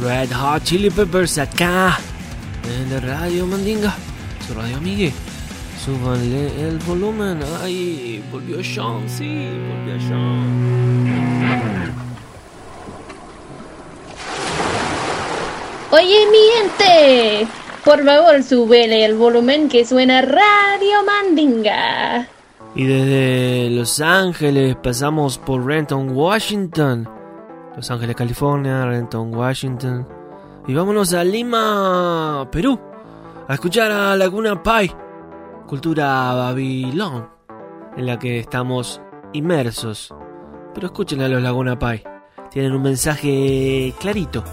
Red 0.00 0.32
Hot 0.32 0.64
Chili 0.64 0.90
Peppers 0.90 1.38
acá 1.38 1.98
en 2.66 2.90
la 2.90 3.00
radio 3.00 3.46
Mandinga, 3.46 3.94
radio 4.54 4.76
amigue. 4.76 5.12
Súbanle 5.84 6.68
el 6.68 6.78
volumen. 6.78 7.40
Ay, 7.62 8.22
volvió 8.30 8.62
Sean, 8.62 9.08
sí, 9.08 9.48
volvió 9.68 10.00
Sean. 10.00 11.50
Oye, 15.92 16.26
mi 16.30 16.38
gente, 16.54 17.48
por 17.84 18.04
favor, 18.04 18.42
súbele 18.42 19.04
el 19.04 19.16
volumen 19.16 19.68
que 19.68 19.84
suena 19.84 20.22
Radio 20.22 21.04
Mandinga. 21.04 22.28
Y 22.74 22.84
desde 22.84 23.70
Los 23.70 24.00
Ángeles 24.00 24.76
pasamos 24.76 25.38
por 25.38 25.64
Renton, 25.64 26.10
Washington. 26.10 27.08
Los 27.74 27.90
Ángeles, 27.90 28.14
California, 28.14 28.84
Renton, 28.84 29.34
Washington. 29.34 30.06
Y 30.68 30.74
vámonos 30.74 31.14
a 31.14 31.24
Lima, 31.24 32.46
Perú, 32.52 32.78
a 33.50 33.54
escuchar 33.54 33.90
a 33.90 34.16
Laguna 34.16 34.62
Pai, 34.62 34.94
cultura 35.66 36.32
Babilón, 36.34 37.28
en 37.96 38.06
la 38.06 38.16
que 38.16 38.38
estamos 38.38 39.02
inmersos. 39.32 40.14
Pero 40.72 40.86
escuchen 40.86 41.20
a 41.20 41.26
los 41.26 41.42
Laguna 41.42 41.76
Pai, 41.76 42.04
tienen 42.48 42.72
un 42.74 42.82
mensaje 42.82 43.92
clarito 43.98 44.44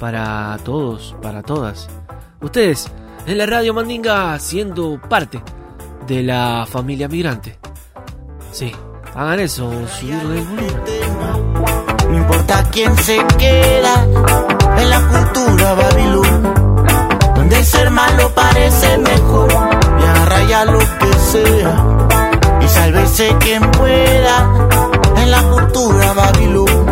para 0.00 0.56
todos, 0.64 1.14
para 1.20 1.42
todas. 1.42 1.90
Ustedes, 2.40 2.90
en 3.26 3.36
la 3.36 3.44
radio 3.44 3.74
Mandinga, 3.74 4.38
siendo 4.38 4.98
parte 4.98 5.42
de 6.06 6.22
la 6.22 6.66
familia 6.66 7.08
migrante. 7.08 7.58
Sí, 8.50 8.72
hagan 9.14 9.40
eso, 9.40 9.70
subirle 9.88 10.38
el 10.38 10.46
volumen. 10.46 10.80
No 12.08 12.16
importa 12.16 12.64
quién 12.72 12.96
se 12.96 13.18
queda 13.36 14.06
en 14.78 14.88
la 14.88 15.00
cultura 15.06 15.74
babilón, 15.74 16.71
el 17.54 17.64
ser 17.64 17.90
malo 17.90 18.30
parece 18.34 18.98
mejor 18.98 19.50
y 20.00 20.04
agarra 20.04 20.42
ya 20.48 20.64
lo 20.64 20.78
que 20.78 21.12
sea. 21.32 22.08
Y 22.60 22.68
sálvese 22.68 23.36
quien 23.40 23.70
pueda 23.72 24.68
en 25.16 25.30
la 25.30 25.42
cultura 25.42 26.12
babilón, 26.12 26.91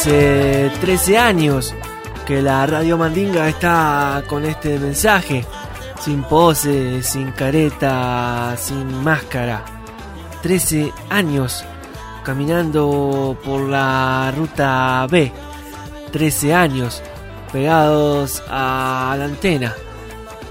hace 0.00 0.70
13 0.80 1.18
años 1.18 1.74
que 2.26 2.40
la 2.40 2.64
radio 2.64 2.96
Mandinga 2.96 3.46
está 3.50 4.24
con 4.26 4.46
este 4.46 4.78
mensaje. 4.78 5.44
Sin 6.02 6.22
pose, 6.22 7.02
sin 7.02 7.32
careta, 7.32 8.56
sin 8.56 9.04
máscara. 9.04 9.62
13 10.40 10.90
años 11.10 11.62
caminando 12.24 13.36
por 13.44 13.68
la 13.68 14.32
ruta 14.34 15.06
B. 15.10 15.30
13 16.12 16.54
años 16.54 17.02
pegados 17.52 18.42
a 18.48 19.14
la 19.18 19.26
antena. 19.26 19.74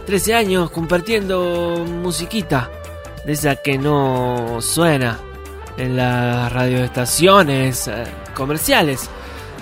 13 0.06 0.36
años 0.36 0.70
compartiendo 0.70 1.86
musiquita 1.88 2.70
de 3.26 3.34
esa 3.34 3.56
que 3.56 3.80
no 3.80 4.60
suena 4.62 5.18
en 5.76 5.98
las 5.98 6.52
radioestaciones 6.54 7.88
eh, 7.88 8.04
comerciales. 8.36 9.10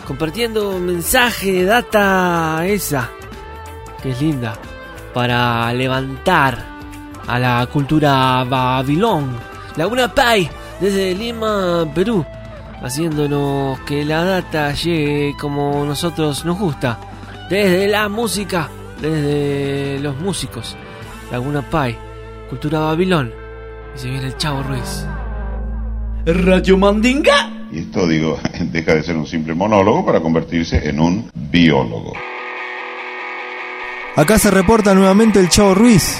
Compartiendo 0.08 0.80
mensaje, 0.80 1.66
data 1.66 2.66
esa, 2.66 3.10
que 4.02 4.12
es 4.12 4.22
linda, 4.22 4.58
para 5.14 5.74
levantar 5.74 6.58
a 7.28 7.38
la 7.38 7.68
cultura 7.68 8.46
Babilón. 8.46 9.38
Laguna 9.76 10.16
Pai, 10.16 10.50
desde 10.80 11.14
Lima, 11.14 11.86
Perú, 11.94 12.26
haciéndonos 12.82 13.82
que 13.82 14.06
la 14.06 14.24
data 14.24 14.72
llegue 14.72 15.36
como 15.38 15.84
nosotros 15.84 16.46
nos 16.46 16.58
gusta, 16.58 16.98
desde 17.50 17.90
la 17.90 18.08
música, 18.08 18.70
desde 19.02 20.00
los 20.00 20.16
músicos. 20.22 20.78
Laguna 21.34 21.62
Pai, 21.62 21.98
cultura 22.50 22.80
Babilón, 22.80 23.34
y 23.94 24.00
se 24.00 24.10
viene 24.10 24.28
el 24.28 24.38
Chavo 24.38 24.64
Ruiz. 24.64 25.06
Radio 26.26 26.78
Mandinga. 26.78 27.57
Y 27.72 27.80
esto, 27.80 28.08
digo, 28.08 28.40
deja 28.72 28.96
de 28.96 29.04
ser 29.04 29.16
un 29.18 29.28
simple 29.28 29.54
monólogo 29.54 30.06
para 30.06 30.20
convertirse 30.20 30.88
en 30.88 31.00
un 31.00 31.30
biólogo. 31.34 32.14
Acá 34.16 34.40
se 34.40 34.50
reporta 34.50 34.96
nuevamente 34.96 35.40
el 35.40 35.50
Chavo 35.50 35.76
Ruiz 35.76 36.18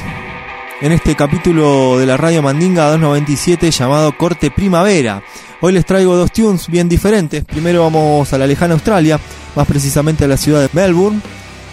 en 0.82 0.92
este 0.92 1.16
capítulo 1.16 1.98
de 1.98 2.06
la 2.06 2.18
Radio 2.18 2.44
Mandinga 2.44 2.92
297 2.92 3.72
llamado 3.72 4.16
Corte 4.16 4.52
Primavera. 4.52 5.24
Hoy 5.60 5.74
les 5.74 5.86
traigo 5.86 6.16
dos 6.16 6.32
tunes 6.32 6.68
bien 6.68 6.88
diferentes. 6.88 7.44
Primero 7.44 7.82
vamos 7.82 8.32
a 8.32 8.38
la 8.38 8.46
lejana 8.46 8.76
Australia, 8.76 9.20
más 9.56 9.66
precisamente 9.66 10.26
a 10.26 10.28
la 10.28 10.38
ciudad 10.38 10.62
de 10.62 10.70
Melbourne. 10.74 11.20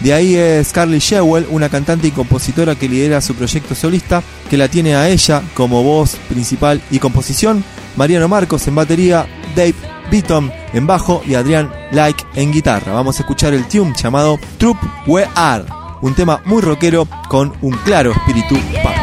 De 0.01 0.15
ahí 0.15 0.35
es 0.35 0.73
Carly 0.73 0.99
Shewell, 0.99 1.47
una 1.51 1.69
cantante 1.69 2.09
y 2.09 2.11
compositora 2.11 2.75
que 2.75 2.89
lidera 2.89 3.21
su 3.21 3.35
proyecto 3.35 3.75
solista, 3.75 4.23
que 4.49 4.57
la 4.57 4.69
tiene 4.69 4.97
a 4.97 5.09
ella 5.09 5.43
como 5.55 5.83
voz 5.83 6.17
principal 6.29 6.81
y 6.91 6.99
composición, 6.99 7.63
Mariano 7.97 8.29
Marcos 8.29 8.67
en 8.67 8.75
batería, 8.75 9.27
Dave 9.55 9.75
Beaton 10.11 10.53
en 10.73 10.87
bajo 10.87 11.23
y 11.27 11.35
Adrián 11.35 11.73
Like 11.93 12.25
en 12.35 12.53
guitarra. 12.53 12.93
Vamos 12.93 13.19
a 13.19 13.23
escuchar 13.23 13.55
el 13.55 13.67
tune 13.67 13.95
llamado 13.97 14.39
Troop 14.59 14.77
We 15.07 15.27
Are, 15.35 15.65
un 16.03 16.15
tema 16.15 16.41
muy 16.45 16.63
rockero 16.63 17.07
con 17.29 17.53
un 17.63 17.73
claro 17.79 18.13
espíritu 18.13 18.57
punk. 18.83 18.94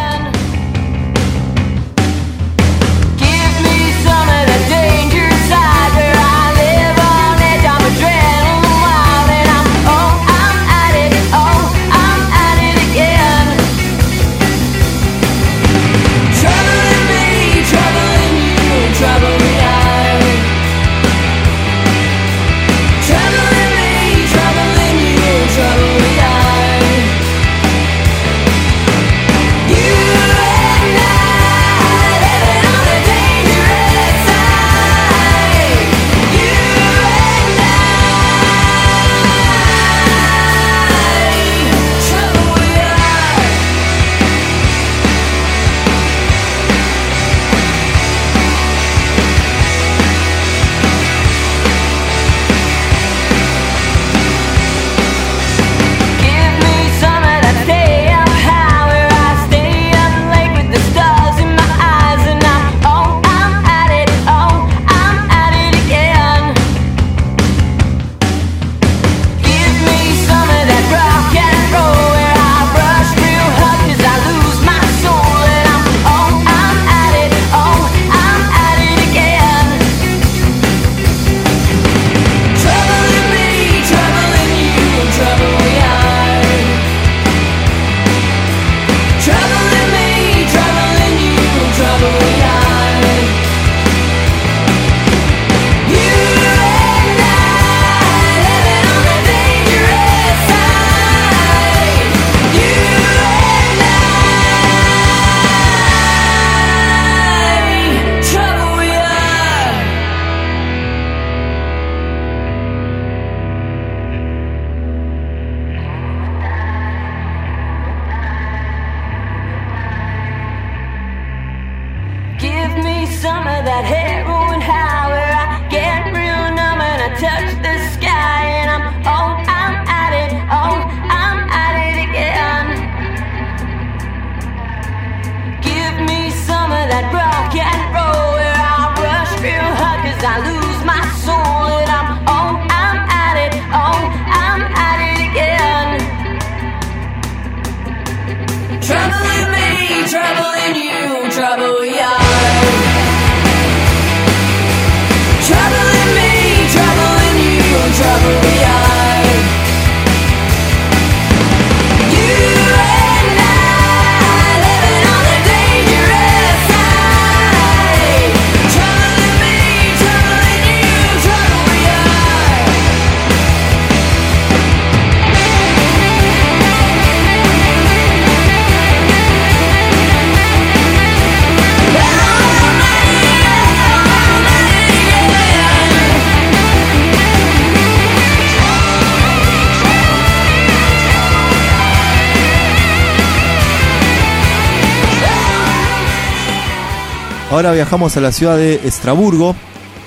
Ahora 197.61 197.73
viajamos 197.73 198.17
a 198.17 198.21
la 198.21 198.31
ciudad 198.31 198.57
de 198.57 198.81
Estraburgo, 198.85 199.55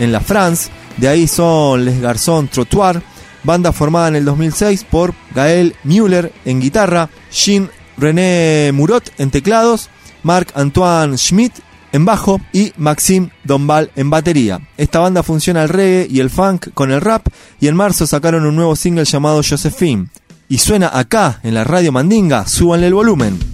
en 0.01 0.11
la 0.11 0.19
France. 0.19 0.71
De 0.97 1.07
ahí 1.07 1.29
son 1.29 1.85
Les 1.85 2.01
Garçons 2.01 2.51
Trottoir, 2.51 3.01
banda 3.45 3.71
formada 3.71 4.09
en 4.09 4.17
el 4.17 4.25
2006 4.25 4.83
por 4.91 5.15
Gaël 5.37 5.77
Müller 5.85 6.33
en 6.45 6.61
guitarra, 6.61 7.11
Jean 7.31 7.71
René 7.97 8.73
Murot 8.75 9.09
en 9.19 9.31
teclados, 9.31 9.89
Marc-Antoine 10.25 11.17
Schmidt 11.17 11.53
en 11.93 12.05
bajo 12.05 12.41
y 12.53 12.73
Maxime 12.77 13.31
Dombal 13.45 13.93
en 13.95 14.11
batería. 14.11 14.61
Esta 14.77 14.99
banda 14.99 15.23
funciona 15.23 15.63
el 15.63 15.69
reggae 15.69 16.09
y 16.11 16.19
el 16.19 16.31
funk 16.31 16.71
con 16.75 16.91
el 16.91 17.01
rap 17.01 17.29
y 17.61 17.69
en 17.69 17.77
marzo 17.77 18.05
sacaron 18.09 18.47
un 18.47 18.57
nuevo 18.57 18.75
single 18.75 19.05
llamado 19.05 19.43
Josephine. 19.49 20.09
Y 20.49 20.59
suena 20.59 20.91
acá 20.93 21.39
en 21.45 21.55
la 21.55 21.63
radio 21.63 21.93
Mandinga, 21.93 22.49
súbanle 22.49 22.89
el 22.89 22.95
volumen. 22.95 23.54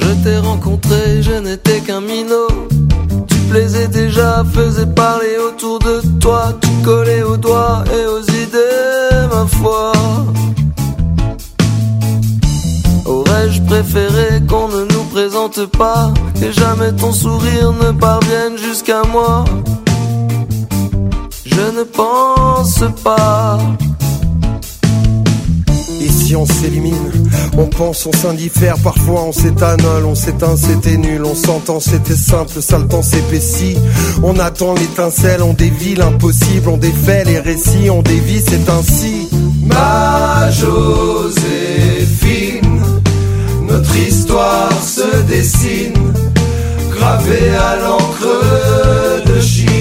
Je 0.00 0.10
t'ai 0.22 0.38
rencontré, 0.38 1.22
je 1.22 1.32
n'étais 1.32 1.80
qu'un 1.80 2.00
minot. 2.00 2.48
Tu 3.28 3.36
plaisais 3.50 3.88
déjà, 3.88 4.44
faisais 4.52 4.86
parler 4.86 5.36
autour 5.48 5.78
de 5.78 6.00
toi. 6.20 6.52
Tu 6.60 6.68
collais 6.84 7.22
aux 7.22 7.36
doigts 7.36 7.84
et 7.96 8.06
aux 8.06 8.22
idées, 8.22 9.26
ma 9.30 9.46
foi. 9.46 9.92
Aurais-je 13.06 13.62
préféré 13.62 14.42
qu'on 14.48 14.68
ne 14.68 14.84
nous 14.92 15.04
présente 15.04 15.66
pas 15.66 16.12
Que 16.40 16.50
jamais 16.50 16.92
ton 16.92 17.12
sourire 17.12 17.72
ne 17.72 17.92
parvienne 17.92 18.56
jusqu'à 18.58 19.02
moi? 19.04 19.44
Je 21.44 21.78
ne 21.78 21.84
pense 21.84 22.84
pas 23.02 23.58
On 26.34 26.44
s'élimine, 26.44 27.12
on 27.56 27.66
pense, 27.66 28.04
on 28.04 28.12
s'indiffère, 28.12 28.76
parfois 28.82 29.22
on 29.24 29.32
s'étanole, 29.32 30.04
on 30.06 30.16
s'éteint, 30.16 30.56
c'était 30.56 30.96
nul, 30.96 31.24
on 31.24 31.36
s'entend, 31.36 31.78
c'était 31.78 32.16
simple, 32.16 32.60
ça 32.60 32.78
le 32.78 32.88
temps 32.88 33.02
s'épaissit. 33.02 33.78
On 34.24 34.36
attend 34.40 34.74
l'étincelle, 34.74 35.42
on 35.42 35.52
dévie 35.52 35.94
l'impossible, 35.94 36.68
on 36.68 36.78
défait 36.78 37.22
les 37.24 37.38
récits, 37.38 37.90
on 37.90 38.02
dévie, 38.02 38.40
c'est 38.40 38.68
ainsi. 38.68 39.28
Ma 39.62 40.50
Joséphine, 40.50 41.30
notre 43.68 43.96
histoire 43.96 44.72
se 44.82 45.22
dessine, 45.28 46.12
gravée 46.90 47.50
à 47.54 47.76
l'encre 47.76 48.42
de 49.26 49.40
Chine. 49.40 49.75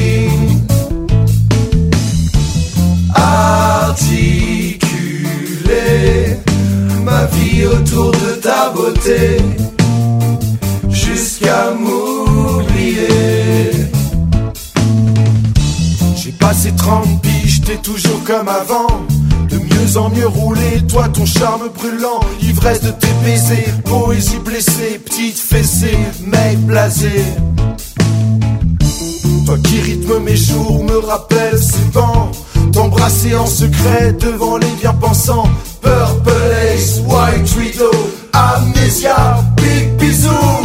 Autour 7.64 8.12
de 8.12 8.42
ta 8.42 8.70
beauté, 8.70 9.38
jusqu'à 10.90 11.72
m'oublier. 11.72 13.08
J'ai 16.18 16.32
passé 16.34 16.74
30 16.76 17.22
piges, 17.22 17.62
t'es 17.62 17.78
toujours 17.78 18.22
comme 18.26 18.50
avant. 18.50 19.06
De 19.50 19.58
mieux 19.58 19.98
en 19.98 20.10
mieux 20.10 20.28
roulé, 20.28 20.82
toi 20.90 21.08
ton 21.08 21.26
charme 21.26 21.70
brûlant, 21.74 22.20
ivresse 22.42 22.82
de 22.82 22.92
tes 22.92 23.14
baisers, 23.24 23.82
poésie 23.86 24.40
blessée, 24.40 25.00
petite 25.04 25.38
fessée, 25.38 25.98
mec 26.26 26.58
blasé. 26.66 27.24
Toi 29.46 29.58
qui 29.64 29.80
rythme 29.80 30.20
mes 30.20 30.36
jours, 30.36 30.84
me 30.84 30.98
rappelle 30.98 31.58
ces 31.58 31.86
bancs, 31.94 32.32
t'embrasser 32.76 33.36
en 33.36 33.48
secret 33.48 34.14
devant 34.20 34.58
les 34.58 34.72
bien-pensants. 34.82 35.50
Purple 35.82 36.32
Ace, 36.74 37.00
White 37.08 37.56
Widow, 37.58 37.92
Amnesia, 38.34 39.38
Big 39.56 39.96
Bisou. 39.98 40.65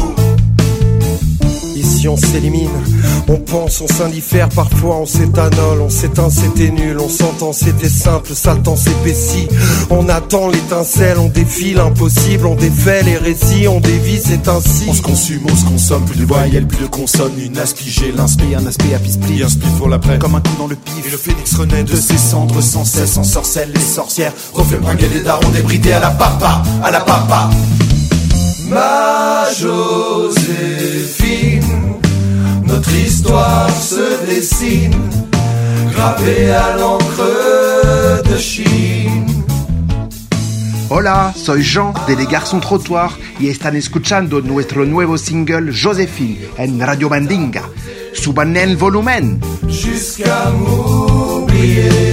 On 2.08 2.16
s'élimine, 2.16 2.70
on 3.28 3.36
pense, 3.36 3.82
on 3.82 3.86
s'indiffère, 3.86 4.48
parfois 4.48 4.96
on 4.96 5.06
s'étanole, 5.06 5.82
on 5.82 5.90
s'éteint, 5.90 6.30
c'était 6.30 6.70
nul, 6.70 6.98
on 6.98 7.08
s'entend, 7.08 7.52
c'était 7.52 7.90
simple, 7.90 8.32
ça 8.34 8.54
le 8.54 8.62
temps 8.62 8.76
s'épaissit. 8.76 9.48
On 9.90 10.08
attend 10.08 10.48
l'étincelle, 10.48 11.18
on 11.18 11.28
défie 11.28 11.74
l'impossible, 11.74 12.46
on 12.46 12.54
défait 12.54 13.02
les 13.02 13.18
récits, 13.18 13.68
on 13.68 13.80
dévie, 13.80 14.18
c'est 14.18 14.48
ainsi. 14.48 14.86
On 14.88 14.94
se 14.94 15.02
consume, 15.02 15.42
on 15.50 15.54
se 15.54 15.64
consomme, 15.66 16.04
plus 16.04 16.20
de 16.20 16.24
voyelles, 16.24 16.66
plus 16.66 16.84
de 16.84 16.88
consonnes, 16.88 17.38
une 17.38 17.58
aspi, 17.58 17.90
j'ai 17.90 18.12
l'inspi, 18.12 18.54
un 18.56 18.64
aspect 18.66 18.94
à 18.94 18.98
pispli, 18.98 19.42
un 19.42 19.48
split 19.48 19.68
pour 19.76 19.88
l'après, 19.88 20.18
comme 20.18 20.34
un 20.34 20.40
coup 20.40 20.56
dans 20.58 20.68
le 20.68 20.76
pif. 20.76 21.06
Et 21.06 21.10
le 21.10 21.18
phénix 21.18 21.54
renaît 21.54 21.84
de 21.84 21.96
ses 21.96 22.18
cendres 22.18 22.62
sans 22.62 22.84
cesse, 22.84 23.18
en 23.18 23.24
sorcelle 23.24 23.72
les 23.74 23.80
sorcières, 23.80 24.32
refait 24.54 24.78
bringuer 24.78 25.08
des 25.08 25.20
darons 25.20 25.50
débridés 25.50 25.92
à 25.92 26.00
la 26.00 26.10
papa, 26.10 26.62
à 26.82 26.90
la 26.90 27.00
papa. 27.00 27.50
Ma 28.70 29.50
Joséphine, 29.52 31.49
notre 32.80 32.96
histoire 32.96 33.70
se 33.70 34.24
dessine, 34.24 34.96
gravée 35.92 36.50
à 36.50 36.78
l'encre 36.78 38.22
de 38.24 38.38
Chine. 38.38 39.26
Hola, 40.88 41.34
soy 41.36 41.62
Jean 41.62 41.92
de 42.08 42.14
Les 42.14 42.24
Garçons 42.24 42.58
Trottoir 42.58 43.18
y 43.38 43.48
están 43.48 43.76
escuchando 43.76 44.40
nuestro 44.40 44.86
nuevo 44.86 45.18
single 45.18 45.72
Josephine 45.72 46.38
en 46.56 46.80
Radio 46.80 47.10
Mandinga. 47.10 47.64
Suban 48.14 48.56
el 48.56 48.78
volumen. 48.78 49.40
Jusqu'à 49.68 50.50
m'oublier. 50.50 52.09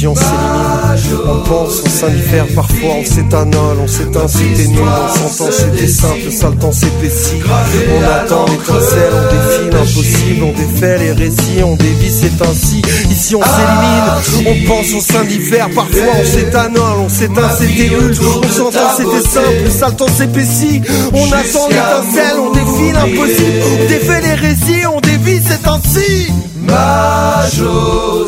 S'élimine, 0.00 1.20
on 1.28 1.40
pense, 1.46 1.82
on 1.84 1.90
s'indiffère, 1.90 2.46
parfois 2.54 2.94
on 3.00 3.04
s'étanole, 3.04 3.76
on 3.82 3.86
s'éteint, 3.86 4.26
c'était 4.28 4.68
nul, 4.68 4.80
on 4.80 5.28
s'entend, 5.28 5.52
c'était 5.52 5.86
simple, 5.86 6.32
ça 6.32 6.48
le 6.48 6.56
temps 6.56 6.72
s'épaissit. 6.72 7.42
On 7.44 8.02
attend 8.02 8.46
l'étincelle, 8.46 9.12
on 9.12 9.26
défie 9.30 9.68
l'impossible, 9.70 10.42
on 10.42 10.52
défait 10.52 10.98
les 11.00 11.12
récits, 11.12 11.62
on 11.62 11.76
dévie, 11.76 12.10
c'est 12.10 12.40
ainsi. 12.42 12.80
Ici 13.10 13.36
on 13.36 13.42
s'élimine, 13.42 14.08
on 14.46 14.54
pense, 14.66 14.86
on 14.96 15.00
s'indiffère, 15.00 15.68
parfois 15.74 16.14
on 16.18 16.24
s'étanole, 16.24 17.00
on 17.04 17.08
s'éteint, 17.10 17.50
c'était 17.58 17.90
nul, 17.90 18.14
on 18.18 18.48
s'entend, 18.48 18.96
c'était 18.96 19.20
simple, 19.28 19.68
ça 19.68 19.88
le 19.88 19.96
temps 19.96 20.08
s'épaissit. 20.08 20.82
On 21.12 21.26
attend 21.26 21.68
l'étincelle, 21.68 22.38
on 22.38 22.52
défie 22.52 22.92
l'impossible, 22.94 23.62
on 23.70 23.86
défait 23.86 24.22
les 24.22 24.34
récits, 24.34 24.86
on 24.90 25.00
dévie, 25.00 25.42
c'est 25.46 25.68
ainsi. 25.68 26.32
Ma 26.62 27.46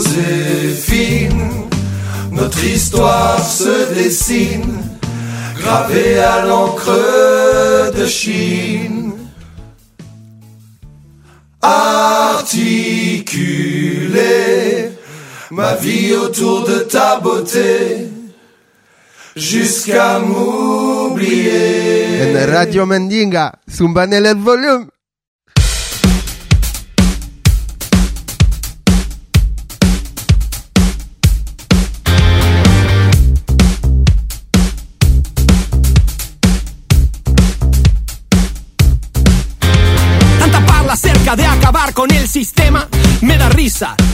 Joséphine, 0.03 0.51
notre 2.33 2.65
histoire 2.65 3.39
se 3.45 3.95
dessine, 3.95 4.83
gravée 5.59 6.19
à 6.19 6.45
l'encre 6.47 7.93
de 7.97 8.07
Chine. 8.07 9.13
Articuler 11.61 13.23
ma 15.51 15.75
vie 15.75 16.15
autour 16.15 16.65
de 16.67 16.79
ta 16.81 17.21
beauté, 17.21 18.09
jusqu'à 19.37 20.19
m'oublier. 20.19 21.53
Radio 22.47 22.87
Mandinga, 22.87 23.53
zumban 23.71 24.13
el 24.13 24.35
volumen. 24.35 24.92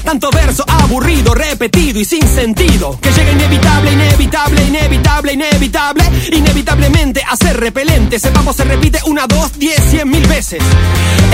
Tanto 0.03 0.31
verso 0.31 0.65
aburrido, 0.67 1.35
repetido 1.35 2.01
y 2.01 2.05
sin 2.05 2.27
sentido. 2.27 2.99
Que 3.03 3.13
llega 3.13 3.33
inevitable, 3.33 3.93
inevitable, 3.93 4.65
inevitable, 4.65 5.33
inevitable. 5.35 6.05
Inevitablemente 6.33 7.23
a 7.29 7.37
ser 7.37 7.61
repelente. 7.61 8.19
Sepamos, 8.19 8.57
se 8.57 8.65
repite 8.65 8.99
una, 9.05 9.27
dos, 9.27 9.59
diez, 9.59 9.79
cien 9.91 10.09
mil 10.09 10.27
veces. 10.27 10.63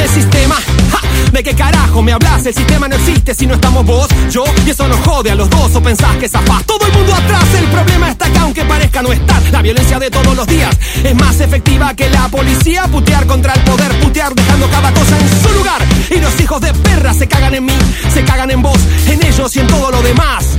El 0.02 0.08
sistema, 0.08 0.56
ja, 0.56 1.30
¿de 1.30 1.42
qué 1.44 1.54
carajo 1.54 2.02
me 2.02 2.12
hablas? 2.12 2.44
El 2.46 2.54
sistema 2.54 2.88
no 2.88 2.96
existe 2.96 3.34
si 3.34 3.46
no 3.46 3.54
estamos 3.54 3.86
vos, 3.86 4.08
yo. 4.30 4.44
Y 4.66 4.70
eso 4.70 4.88
nos 4.88 4.98
jode 5.00 5.30
a 5.30 5.36
los 5.36 5.48
dos. 5.48 5.76
O 5.76 5.80
pensás 5.80 6.16
que 6.16 6.28
zafás 6.28 6.64
todo 6.64 6.84
el 6.86 6.92
mundo 6.92 7.14
atrás. 7.14 7.44
El 7.56 7.66
problema 7.66 8.10
está 8.10 8.26
acá, 8.26 8.40
aunque 8.40 8.64
parezca 8.64 9.02
no 9.02 9.12
estar. 9.12 9.42
La 9.52 9.62
violencia 9.62 10.00
de 10.00 10.10
todos 10.10 10.34
los 10.34 10.46
días 10.48 10.76
es 11.04 11.14
más 11.14 11.38
efectiva 11.38 11.94
que 11.94 12.10
la 12.10 12.28
policía. 12.28 12.88
Putear 12.88 13.26
contra 13.26 13.52
el 13.52 13.60
poder, 13.60 13.96
putear 14.00 14.34
dejando 14.34 14.68
cada 14.70 14.92
cosa 14.92 15.16
en 15.20 15.42
su 15.42 15.52
lugar. 15.52 15.80
Y 16.10 16.18
los 16.18 16.40
hijos 16.40 16.60
de 16.60 16.74
perra 16.74 17.14
se 17.14 17.28
cagan 17.28 17.54
en 17.54 17.66
mí, 17.66 17.78
cagan 18.24 18.50
en 18.50 18.62
vos, 18.62 18.78
en 19.06 19.24
ellos 19.24 19.54
y 19.56 19.60
en 19.60 19.66
todo 19.66 19.90
lo 19.90 20.02
demás. 20.02 20.58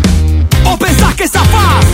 ¿O 0.65 0.77
pensás 0.77 1.15
que 1.15 1.27
zafás? 1.27 1.85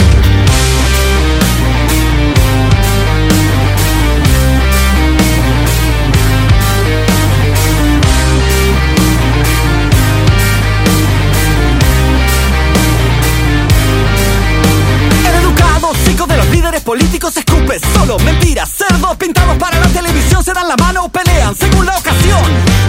Políticos 16.81 17.35
escupe 17.37 17.79
solo 17.93 18.17
mentiras, 18.19 18.69
cerdos 18.69 19.15
pintados 19.17 19.57
para 19.57 19.79
la 19.79 19.87
televisión 19.87 20.43
se 20.43 20.53
dan 20.53 20.67
la 20.67 20.75
mano, 20.75 21.09
pelean 21.09 21.55
según 21.55 21.85
la 21.85 21.97
ocasión. 21.97 22.41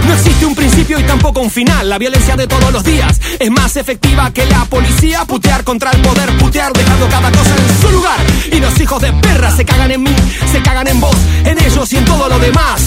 No 0.06 0.14
existe 0.14 0.46
un 0.46 0.54
principio 0.54 0.98
y 0.98 1.02
tampoco 1.04 1.40
un 1.40 1.50
final. 1.50 1.88
La 1.88 1.98
violencia 1.98 2.36
de 2.36 2.46
todos 2.46 2.72
los 2.72 2.84
días 2.84 3.20
es 3.38 3.50
más 3.50 3.76
efectiva 3.76 4.30
que 4.32 4.46
la 4.46 4.64
policía. 4.64 5.24
Putear 5.24 5.64
contra 5.64 5.90
el 5.90 6.00
poder, 6.02 6.36
putear 6.38 6.72
dejando 6.72 7.08
cada 7.08 7.30
cosa 7.30 7.54
en 7.56 7.80
su 7.80 7.90
lugar. 7.90 8.18
Y 8.50 8.60
los 8.60 8.78
hijos 8.80 9.00
de 9.02 9.12
perra 9.12 9.54
se 9.54 9.64
cagan 9.64 9.90
en 9.90 10.02
mí, 10.02 10.14
se 10.50 10.62
cagan 10.62 10.88
en 10.88 11.00
vos, 11.00 11.16
en 11.44 11.58
ellos 11.58 11.92
y 11.92 11.96
en 11.96 12.04
todo 12.04 12.28
lo 12.28 12.38
demás. 12.38 12.82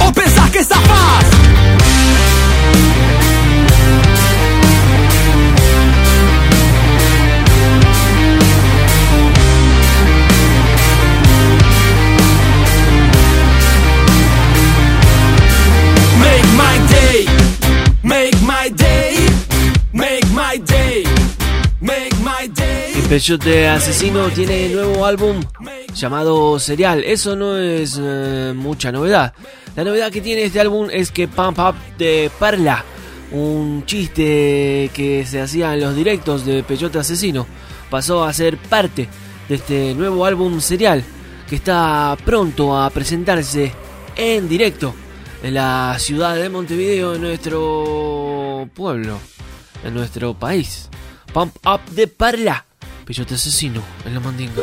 ¿O 0.00 0.12
pensás 0.12 0.50
que 0.50 0.64
zafás? 0.64 1.24
Make 18.04 18.36
my 18.42 18.70
day, 18.70 19.16
make 19.92 20.26
my 20.32 20.58
day, 20.58 21.04
make 21.80 22.14
my 22.22 22.46
day. 22.48 22.92
Peyote 23.08 23.68
Asesino 23.68 24.28
tiene 24.30 24.68
nuevo 24.68 25.06
álbum 25.06 25.40
llamado 25.94 26.58
Serial. 26.58 27.02
Eso 27.02 27.34
no 27.34 27.56
es 27.56 27.98
eh, 28.00 28.52
mucha 28.54 28.92
novedad. 28.92 29.32
La 29.74 29.84
novedad 29.84 30.12
que 30.12 30.20
tiene 30.20 30.44
este 30.44 30.60
álbum 30.60 30.88
es 30.92 31.10
que 31.10 31.26
Pump 31.26 31.58
Up 31.58 31.74
de 31.98 32.30
Perla, 32.38 32.84
un 33.32 33.84
chiste 33.86 34.90
que 34.92 35.24
se 35.26 35.40
hacía 35.40 35.74
en 35.74 35.80
los 35.80 35.96
directos 35.96 36.44
de 36.44 36.62
Peyote 36.62 36.98
Asesino, 36.98 37.46
pasó 37.90 38.24
a 38.24 38.32
ser 38.32 38.58
parte 38.58 39.08
de 39.48 39.54
este 39.54 39.94
nuevo 39.94 40.26
álbum 40.26 40.60
Serial 40.60 41.02
que 41.48 41.56
está 41.56 42.16
pronto 42.24 42.76
a 42.76 42.90
presentarse 42.90 43.72
en 44.16 44.48
directo 44.48 44.94
en 45.44 45.52
la 45.52 45.98
ciudad 45.98 46.36
de 46.36 46.48
Montevideo, 46.48 47.16
en 47.16 47.20
nuestro 47.20 48.66
pueblo, 48.74 49.18
en 49.84 49.92
nuestro 49.92 50.32
país. 50.32 50.88
Pump 51.34 51.54
Up 51.66 51.82
de 51.90 52.06
Parla, 52.06 52.64
Peyote 53.04 53.34
Asesino 53.34 53.82
en 54.06 54.14
la 54.14 54.20
Mandinga. 54.20 54.62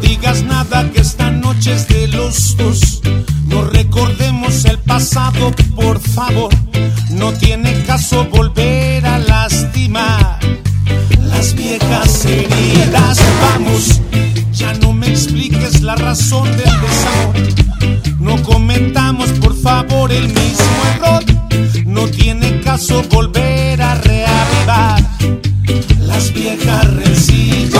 digas 0.00 0.42
nada 0.42 0.90
que 0.90 1.00
esta 1.00 1.30
noche 1.30 1.74
es 1.74 1.88
de 1.88 2.08
los 2.08 2.56
dos. 2.56 3.00
No 3.46 3.64
recordemos 3.64 4.64
el 4.64 4.78
pasado, 4.78 5.52
por 5.74 6.00
favor. 6.00 6.52
No 7.10 7.32
tiene 7.32 7.82
caso 7.84 8.26
volver 8.26 9.06
a 9.06 9.18
lastimar 9.18 10.38
las 11.20 11.54
viejas 11.54 12.24
heridas. 12.24 13.18
Vamos, 13.40 14.00
ya 14.52 14.72
no 14.74 14.92
me 14.92 15.08
expliques 15.08 15.82
la 15.82 15.94
razón 15.96 16.44
del 16.56 16.72
desamor. 16.80 17.56
No 18.18 18.42
cometamos, 18.42 19.30
por 19.40 19.56
favor, 19.56 20.12
el 20.12 20.28
mismo 20.28 20.76
error. 20.94 21.24
No 21.86 22.08
tiene 22.08 22.60
caso 22.60 23.02
volver 23.10 23.80
a 23.80 23.94
reavivar 23.94 25.02
las 26.00 26.32
viejas 26.32 26.92
rencillas. 26.94 27.75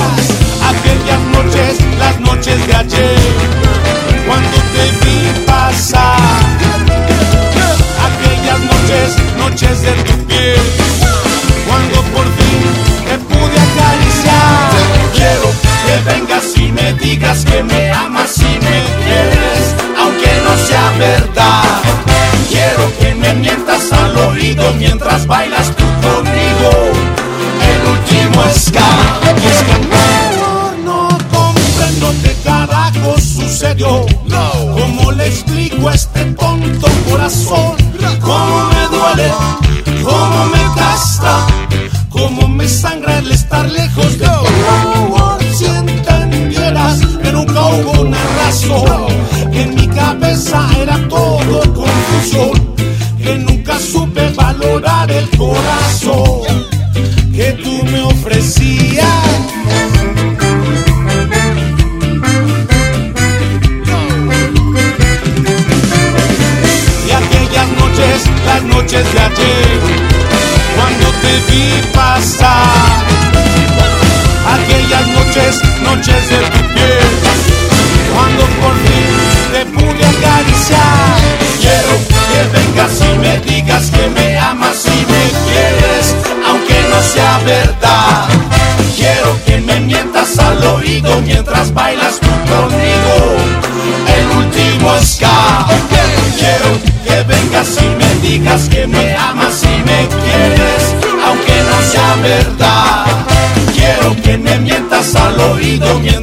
Al 105.83 106.16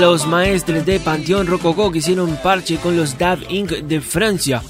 los 0.00 0.26
maestres 0.26 0.86
de 0.86 0.98
Panteón 0.98 1.46
Rococó 1.46 1.92
que 1.92 1.98
hicieron 1.98 2.34
parche 2.42 2.78
con 2.78 2.96
los 2.96 3.18
Dab 3.18 3.38
Inc. 3.50 3.70
de 3.70 4.00
Francia, 4.00 4.62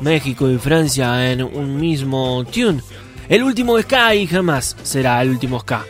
México 0.00 0.48
y 0.48 0.56
Francia 0.56 1.30
en 1.30 1.42
un 1.42 1.78
mismo 1.78 2.42
tune. 2.44 2.80
El 3.28 3.42
último 3.42 3.78
ska 3.78 4.14
y 4.14 4.26
jamás 4.26 4.74
será 4.82 5.20
el 5.20 5.28
último 5.28 5.60
ska. 5.60 5.84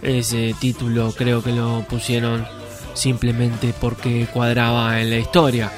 Ese 0.00 0.54
título 0.60 1.12
creo 1.18 1.42
que 1.42 1.50
lo 1.50 1.84
pusieron 1.88 2.46
simplemente 2.94 3.74
porque 3.80 4.28
cuadraba 4.32 5.00
en 5.00 5.10
la 5.10 5.18
historia. 5.18 5.72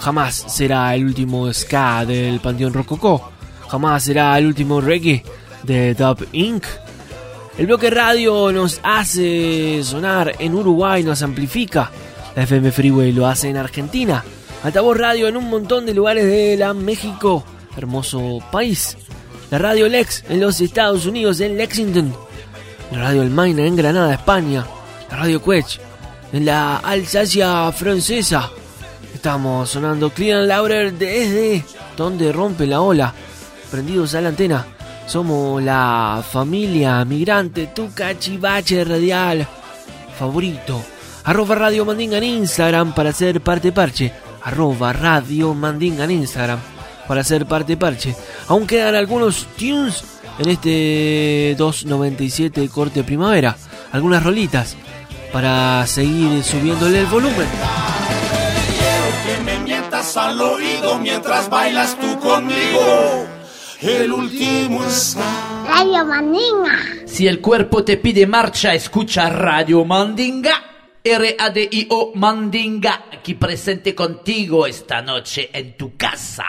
Jamás 0.00 0.44
será 0.46 0.94
el 0.94 1.06
último 1.06 1.50
ska 1.54 2.04
del 2.04 2.38
Panteón 2.40 2.74
Rococó. 2.74 3.30
Jamás 3.66 4.04
será 4.04 4.36
el 4.38 4.44
último 4.44 4.82
reggae 4.82 5.24
de 5.62 5.94
Dub 5.94 6.28
Inc. 6.32 6.64
El 7.56 7.66
bloque 7.66 7.88
radio 7.88 8.52
nos 8.52 8.78
hace 8.82 9.80
sonar 9.84 10.34
en 10.38 10.54
Uruguay, 10.54 11.02
nos 11.02 11.22
amplifica. 11.22 11.90
FM 12.36 12.72
Freeway 12.72 13.12
lo 13.12 13.26
hace 13.26 13.48
en 13.48 13.56
Argentina. 13.56 14.24
Altavoz 14.62 14.96
radio 14.96 15.28
en 15.28 15.36
un 15.36 15.48
montón 15.48 15.86
de 15.86 15.94
lugares 15.94 16.24
de 16.24 16.56
la 16.56 16.74
México. 16.74 17.44
Hermoso 17.76 18.38
país. 18.52 18.96
La 19.50 19.58
radio 19.58 19.88
Lex 19.88 20.24
en 20.28 20.40
los 20.40 20.60
Estados 20.60 21.06
Unidos, 21.06 21.40
en 21.40 21.56
Lexington. 21.56 22.14
La 22.92 22.98
radio 22.98 23.22
El 23.22 23.30
Maine 23.30 23.66
en 23.66 23.76
Granada, 23.76 24.14
España. 24.14 24.64
La 25.10 25.16
radio 25.16 25.42
Quech 25.42 25.80
en 26.32 26.44
la 26.44 26.76
Alsacia 26.78 27.72
francesa. 27.72 28.50
Estamos 29.14 29.70
sonando 29.70 30.10
Clean 30.10 30.46
Lauder 30.46 30.92
desde 30.92 31.64
donde 31.96 32.32
rompe 32.32 32.66
la 32.66 32.80
ola. 32.80 33.12
Prendidos 33.70 34.14
a 34.14 34.20
la 34.20 34.28
antena. 34.28 34.66
Somos 35.06 35.62
la 35.62 36.22
familia 36.30 37.04
migrante, 37.04 37.68
tu 37.74 37.92
cachivache 37.92 38.84
radial 38.84 39.46
favorito. 40.18 40.80
Arroba 41.24 41.54
Radio 41.54 41.84
Mandinga 41.84 42.18
en 42.18 42.24
Instagram 42.24 42.94
para 42.94 43.12
ser 43.12 43.40
parte 43.40 43.72
parche. 43.72 44.12
Arroba 44.42 44.92
Radio 44.92 45.54
Mandinga 45.54 46.04
en 46.04 46.12
Instagram 46.12 46.58
para 47.06 47.24
ser 47.24 47.46
parte 47.46 47.76
parche. 47.76 48.14
Aún 48.48 48.66
quedan 48.66 48.94
algunos 48.94 49.46
tunes 49.58 50.02
en 50.38 50.48
este 50.48 51.54
297 51.58 52.68
corte 52.68 53.04
primavera. 53.04 53.56
Algunas 53.92 54.22
rolitas 54.22 54.76
para 55.32 55.86
seguir 55.86 56.42
subiéndole 56.42 57.00
el 57.00 57.06
volumen. 57.06 57.48
que 59.26 59.44
me 59.44 59.58
mientas 59.60 60.16
al 60.16 60.40
oído 60.40 60.98
mientras 60.98 61.48
bailas 61.50 61.96
tú 61.98 62.18
conmigo. 62.18 63.26
El 63.80 64.12
último 64.12 64.84
está. 64.84 65.64
Radio 65.66 66.04
Mandinga. 66.04 66.78
Si 67.06 67.26
el 67.26 67.40
cuerpo 67.40 67.82
te 67.84 67.96
pide 67.96 68.26
marcha, 68.26 68.74
escucha 68.74 69.28
Radio 69.30 69.84
Mandinga. 69.84 70.69
R-A-D-I-O 71.02 72.12
Mandinga, 72.14 73.06
aquí 73.10 73.32
presente 73.32 73.94
contigo 73.94 74.66
esta 74.66 75.00
noche 75.00 75.48
en 75.50 75.74
tu 75.74 75.96
casa. 75.96 76.44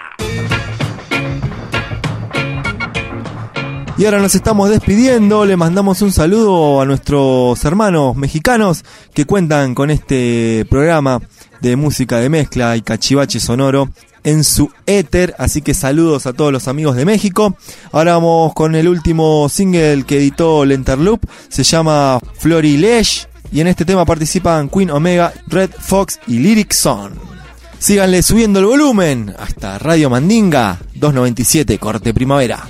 Y 3.98 4.04
ahora 4.04 4.20
nos 4.20 4.36
estamos 4.36 4.70
despidiendo, 4.70 5.46
le 5.46 5.56
mandamos 5.56 6.02
un 6.02 6.12
saludo 6.12 6.82
a 6.82 6.86
nuestros 6.86 7.64
hermanos 7.64 8.18
mexicanos 8.18 8.84
que 9.14 9.26
cuentan 9.26 9.74
con 9.74 9.90
este 9.90 10.66
programa 10.70 11.22
de 11.62 11.78
música 11.78 12.18
de 12.18 12.28
mezcla 12.28 12.76
y 12.76 12.82
cachivache 12.82 13.40
sonoro 13.40 13.90
en 14.26 14.44
su 14.44 14.70
éter, 14.86 15.34
así 15.38 15.62
que 15.62 15.74
saludos 15.74 16.26
a 16.26 16.34
todos 16.34 16.52
los 16.52 16.68
amigos 16.68 16.98
de 16.98 17.06
México. 17.06 17.56
Ahora 17.94 18.16
vamos 18.16 18.54
con 18.54 18.76
el 18.76 18.90
último 18.90 19.48
single 19.48 20.04
que 20.04 20.18
editó 20.18 20.66
Lenterloop, 20.66 21.24
se 21.48 21.64
llama 21.64 22.20
Florilesh 22.38 23.31
y 23.52 23.60
en 23.60 23.68
este 23.68 23.86
tema 23.86 24.06
participan 24.06 24.70
Queen 24.70 24.92
Omega, 24.92 25.34
Red 25.48 25.72
Fox 25.78 26.20
y 26.28 26.40
Lyric 26.40 26.74
Son. 26.74 27.14
Síganle 27.80 28.24
subiendo 28.24 28.60
el 28.60 28.66
volumen 28.66 29.34
hasta 29.38 29.78
Radio 29.80 30.10
Mandinga 30.10 30.80
297 30.96 31.78
Corte 31.80 32.14
Primavera. 32.14 32.68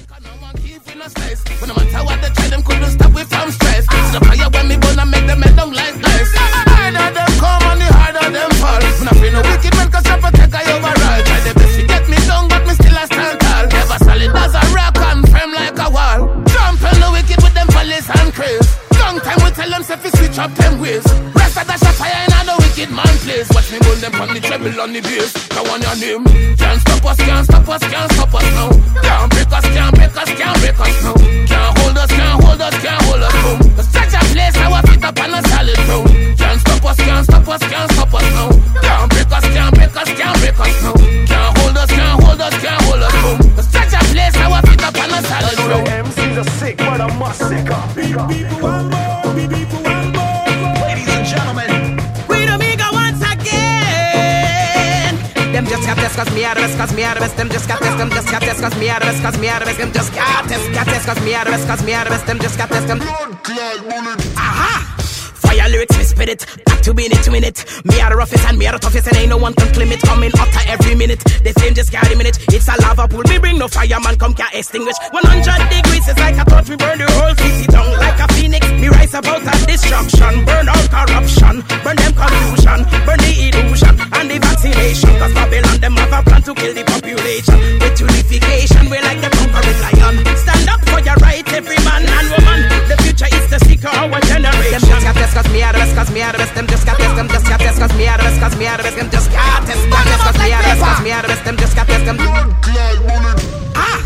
Tell 19.62 19.70
them 19.70 19.84
say 19.84 19.95
fi 19.95 20.09
switch 20.09 20.39
up 20.39 20.51
them 20.55 20.80
ways. 20.82 21.41
Rest 21.52 21.68
of 21.68 21.68
dash 21.68 21.84
a 21.84 21.91
fire 21.99 22.16
in 22.16 22.32
a 22.32 22.39
the 22.47 22.56
wicked 22.64 22.91
man 22.95 23.16
place. 23.28 23.49
Watch 23.52 23.68
me 23.76 23.80
burn 23.84 23.99
them 23.99 24.16
on 24.24 24.32
the 24.32 24.39
treble 24.39 24.72
on 24.80 24.95
the 24.95 25.04
bass. 25.04 25.36
Now 25.52 25.68
on 25.68 25.84
your 25.84 25.95
name. 25.99 26.24
Can't 26.56 26.80
stop 26.80 27.04
us, 27.12 27.20
can't 27.20 27.43
stop 27.43 27.68
us, 27.68 27.84
can't 27.91 28.08
stop 28.16 28.34
us 28.39 28.47
now. 28.56 28.72
Can't 29.04 29.28
break 29.36 29.52
us, 29.52 29.68
can't 29.76 29.91
break 29.91 30.16
us, 30.16 30.32
can't 30.32 30.58
break 30.64 30.80
us 30.80 30.95
now. 31.04 31.16
Can't 31.52 31.72
hold 31.76 31.97
us, 31.99 32.08
can't 32.08 32.39
hold 32.39 32.62
us, 32.64 32.76
can't 32.80 33.04
hold 33.04 33.24
us 33.28 33.36
now. 33.36 33.84
Such 33.84 34.16
a 34.16 34.22
place 34.32 34.56
how 34.56 34.72
I 34.72 34.82
fit 34.88 35.04
up 35.04 35.20
on 35.20 35.34
a 35.36 35.39
solid 35.52 35.80
ground. 35.91 36.08
Can't 36.39 36.60
stop 36.64 36.86
us, 36.88 36.97
can't 37.04 37.26
stop 37.28 37.47
us, 37.52 37.64
can't 37.68 37.91
stop 37.91 38.14
us 38.16 38.28
now. 38.32 38.49
Can't 38.80 39.08
break 39.12 39.32
us, 39.36 39.45
can't 39.52 39.76
break 39.76 39.91
us, 39.91 40.10
can't 40.16 40.38
break 40.39 40.56
us 40.56 40.76
now. 40.88 40.95
Can't 41.28 41.52
hold 41.60 41.76
us, 41.76 41.91
can't 41.91 42.16
hold 42.24 42.39
us, 42.39 42.56
can't 42.64 42.82
hold 42.88 43.04
us 43.04 43.16
now. 43.28 43.36
Such 43.60 43.91
a 43.91 43.99
place 44.08 44.36
how 44.39 44.56
I 44.56 44.62
fit 44.72 44.84
up 44.88 44.95
on 44.95 45.12
a 45.12 45.20
solid 45.28 45.60
ground. 45.68 45.88
MCs 46.16 46.38
are 46.39 46.49
sick, 46.64 46.78
but 46.80 47.02
I 47.04 47.12
must 47.20 47.43
sick 47.43 47.68
up. 47.68 47.91
Ladies 49.36 50.01
Them 55.62 55.70
just 55.70 55.86
got 55.86 55.97
this 55.97 56.16
cause 56.16 56.34
me 56.34 56.43
out 56.43 56.57
of 56.57 56.64
this, 56.64 56.76
cause 56.76 56.91
me 56.91 57.03
out 57.03 57.18
of 57.18 57.22
this. 57.22 57.34
Them 57.34 57.47
just 57.47 57.68
got 57.68 57.80
this, 57.82 57.93
them 57.93 58.09
just 58.09 58.32
got 58.32 58.41
this 58.41 58.59
cause 58.59 58.76
me 58.80 58.89
out 58.89 59.03
of 59.03 59.09
this, 59.09 59.22
cause 59.22 59.38
me 59.38 59.47
out 59.47 59.62
of 59.62 59.68
this. 59.68 59.78
Them 59.78 59.91
just 59.91 60.12
got 60.12 60.47
this, 60.47 60.68
got 60.74 60.88
this 60.88 61.05
cause 61.05 61.22
me 61.22 61.36
out 61.36 61.45
of 61.45 61.53
this, 61.53 61.66
cause 61.66 61.84
me 61.86 61.93
out 61.93 62.07
of 62.07 62.14
this. 62.14 62.24
Them 62.24 62.39
just 62.39 62.57
got 62.57 62.70
this, 62.70 62.84
them. 62.86 62.99
Aha! 62.99 64.91
Fire 65.52 65.68
lyrics, 65.68 65.97
we 65.97 66.04
spit 66.06 66.30
it. 66.30 66.45
Back 66.64 66.80
to 66.88 66.93
minute 66.93 67.20
to 67.28 67.30
minute. 67.30 67.60
Me 67.84 67.99
are 67.99 68.10
the 68.10 68.16
roughest 68.16 68.47
and 68.47 68.56
me 68.58 68.68
are 68.68 68.72
the 68.72 68.80
toughest, 68.80 69.04
and 69.12 69.18
ain't 69.20 69.28
no 69.28 69.36
one 69.36 69.52
can 69.52 69.68
claim 69.76 69.91
it. 69.91 69.99
Coming 69.99 70.32
hotter 70.32 70.64
every 70.64 70.95
minute. 70.95 71.20
The 71.43 71.52
flame 71.60 71.76
just 71.76 71.91
got 71.91 72.08
a 72.08 72.16
minute. 72.16 72.39
It's 72.56 72.72
a 72.72 72.76
lava 72.80 73.04
pool. 73.12 73.28
We 73.28 73.36
bring 73.36 73.60
no 73.60 73.68
fireman, 73.68 74.16
come 74.16 74.32
can't 74.32 74.56
extinguish. 74.56 74.95
100 75.12 75.20
degrees 75.68 76.08
is 76.08 76.16
like 76.24 76.39
a 76.39 76.47
torch. 76.47 76.72
We 76.72 76.80
burn 76.80 77.04
the 77.04 77.12
whole 77.20 77.36
city 77.36 77.68
down 77.68 77.91
like 77.99 78.16
a 78.16 78.32
phoenix. 78.32 78.64
Me 78.80 78.88
rise 78.88 79.12
about 79.12 79.43
destruction. 79.68 80.47
Burn 80.47 80.72
all 80.72 80.88
corruption. 80.88 81.68
Burn 81.84 81.99
them 81.99 82.14
confusion. 82.16 82.80
Burn 83.04 83.20
the 83.20 83.32
illusion 83.52 83.93
and 83.99 84.32
the 84.32 84.39
vaccination. 84.39 85.12
Cause 85.20 85.36
Babylon, 85.36 85.84
them 85.84 85.99
have 85.99 86.16
a 86.16 86.20
plan 86.24 86.41
to 86.47 86.56
kill 86.56 86.72
the 86.72 86.88
population. 86.88 87.60
With 87.84 87.99
unification, 87.99 88.88
we 88.88 89.04
like 89.04 89.20
the 89.20 89.28
conquering 89.36 89.80
lion. 89.84 90.16
Stand 90.47 90.72
up 90.72 90.80
for 90.88 91.04
your 91.04 91.20
right, 91.20 91.43
every 91.52 91.76
man 91.84 92.08
and 92.08 92.28
woman. 92.39 92.60
The 92.88 92.95
future 93.22 93.38
is 93.38 93.49
the 93.49 93.59
seeker, 93.65 93.88
our 93.89 94.19
generation. 94.22 94.82
Them 94.82 94.89
just 94.89 95.05
got 95.05 95.15
this 95.15 95.34
cause 95.34 95.49
me 95.53 95.61
out 95.61 95.76
of 95.76 95.82
this, 95.82 95.93
cause 95.93 96.11
me 96.11 96.22
out 96.22 96.34
of 96.34 96.41
this. 96.41 96.51
Them 96.51 96.67
just 96.67 96.86
got 96.86 96.97
this, 96.97 97.13
them 97.13 97.28
just 97.30 97.45
got 97.45 97.59
this 97.59 97.78
cause 97.78 97.93
me 97.93 98.07
out 98.07 98.19
of 98.19 98.26
this, 98.26 98.38
cause 98.39 98.57
me 98.57 98.65
out 98.65 98.80
of 98.80 98.86
this. 98.86 98.95
Them 98.95 99.09
just 99.11 99.30
got 99.30 99.65
this, 99.65 99.82
cause 99.86 100.38
me 100.41 100.51
out 100.51 100.65
of 100.65 100.69
this, 100.69 100.82
cause 100.82 101.01
me 101.03 101.11
out 101.11 101.26
of 101.26 101.30
this. 101.30 101.41
Them 101.41 101.57
just 101.57 101.76
got 101.76 101.88
this, 101.88 102.03
them. 102.05 102.17
Ah! 103.78 104.01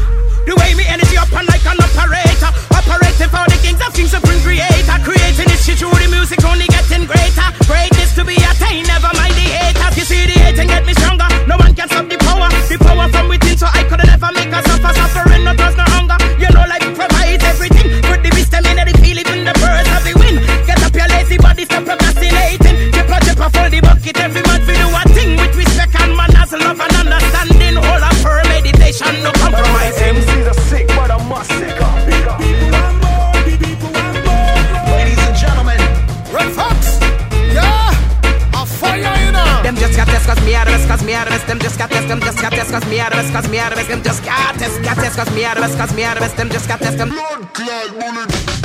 The 0.46 0.54
way 0.62 0.76
me 0.76 0.86
energy 0.88 1.18
up 1.18 1.32
and 1.34 1.48
like 1.50 1.66
an 1.66 1.82
operator 1.82 2.54
Operating 2.70 3.34
for 3.34 3.42
the 3.50 3.58
kings 3.66 3.82
of 3.82 3.90
kings 3.98 4.14
supreme 4.14 4.38
creator 4.46 4.94
Creating 5.02 5.50
this 5.50 5.66
shit 5.66 5.82
through 5.82 5.90
the 5.98 6.06
music 6.06 6.38
only 6.46 6.70
getting 6.70 7.10
greater 7.10 7.50
Greatness 7.66 8.14
to 8.14 8.22
be 8.22 8.38
attained, 8.38 8.86
never 8.86 9.10
mind 9.18 9.34
the 9.34 9.42
haters 9.42 9.98
You 9.98 10.06
see 10.06 10.22
the 10.30 10.38
hating 10.38 10.70
get 10.70 10.86
me 10.86 10.94
stronger 10.94 11.26
No 11.50 11.58
one 11.58 11.74
can 11.74 11.90
stop 11.90 12.06
the 12.06 12.22
power 12.22 12.46
The 12.70 12.78
power 12.78 13.10
from 13.10 13.26
within 13.34 13.58
so 13.58 13.66
I 13.66 13.90
could 13.90 14.06
never 14.06 14.30
make 14.38 14.54
us 14.54 14.70
suffer 14.70 14.94
Suffering, 14.94 15.50
no 15.50 15.58
trust, 15.58 15.78
no 15.82 15.95
me 41.06 41.14
out 41.14 41.28
of 41.28 41.34
this. 41.34 41.44
Them 41.44 41.60
just 41.60 41.78
got 41.78 41.90
this, 41.90 42.06
them 42.06 42.20
just 42.20 42.42
got 42.42 42.52
this 42.52 42.72
cause 42.72 42.86
me 42.88 43.00
out 43.00 43.14
of 43.14 43.22
this, 43.22 43.32
cause 43.32 43.48
me 43.50 43.60
out 43.60 43.72
of 43.72 43.78
this. 43.78 43.88
Them 43.88 44.02
just 44.04 44.24
got 44.26 44.56
this, 44.58 44.78
got 44.80 44.98
this 44.98 45.16
cause 45.16 45.34
me 45.36 45.46
out 45.46 45.58
of 45.58 45.64
this, 45.64 45.76
cause 45.76 45.94
me 45.94 46.04
out 46.04 46.18
of 46.18 46.24
this. 46.24 46.34
Them 46.34 46.50
just 46.50 46.68
got 46.68 46.80
this, 46.80 46.96
them. 46.96 48.65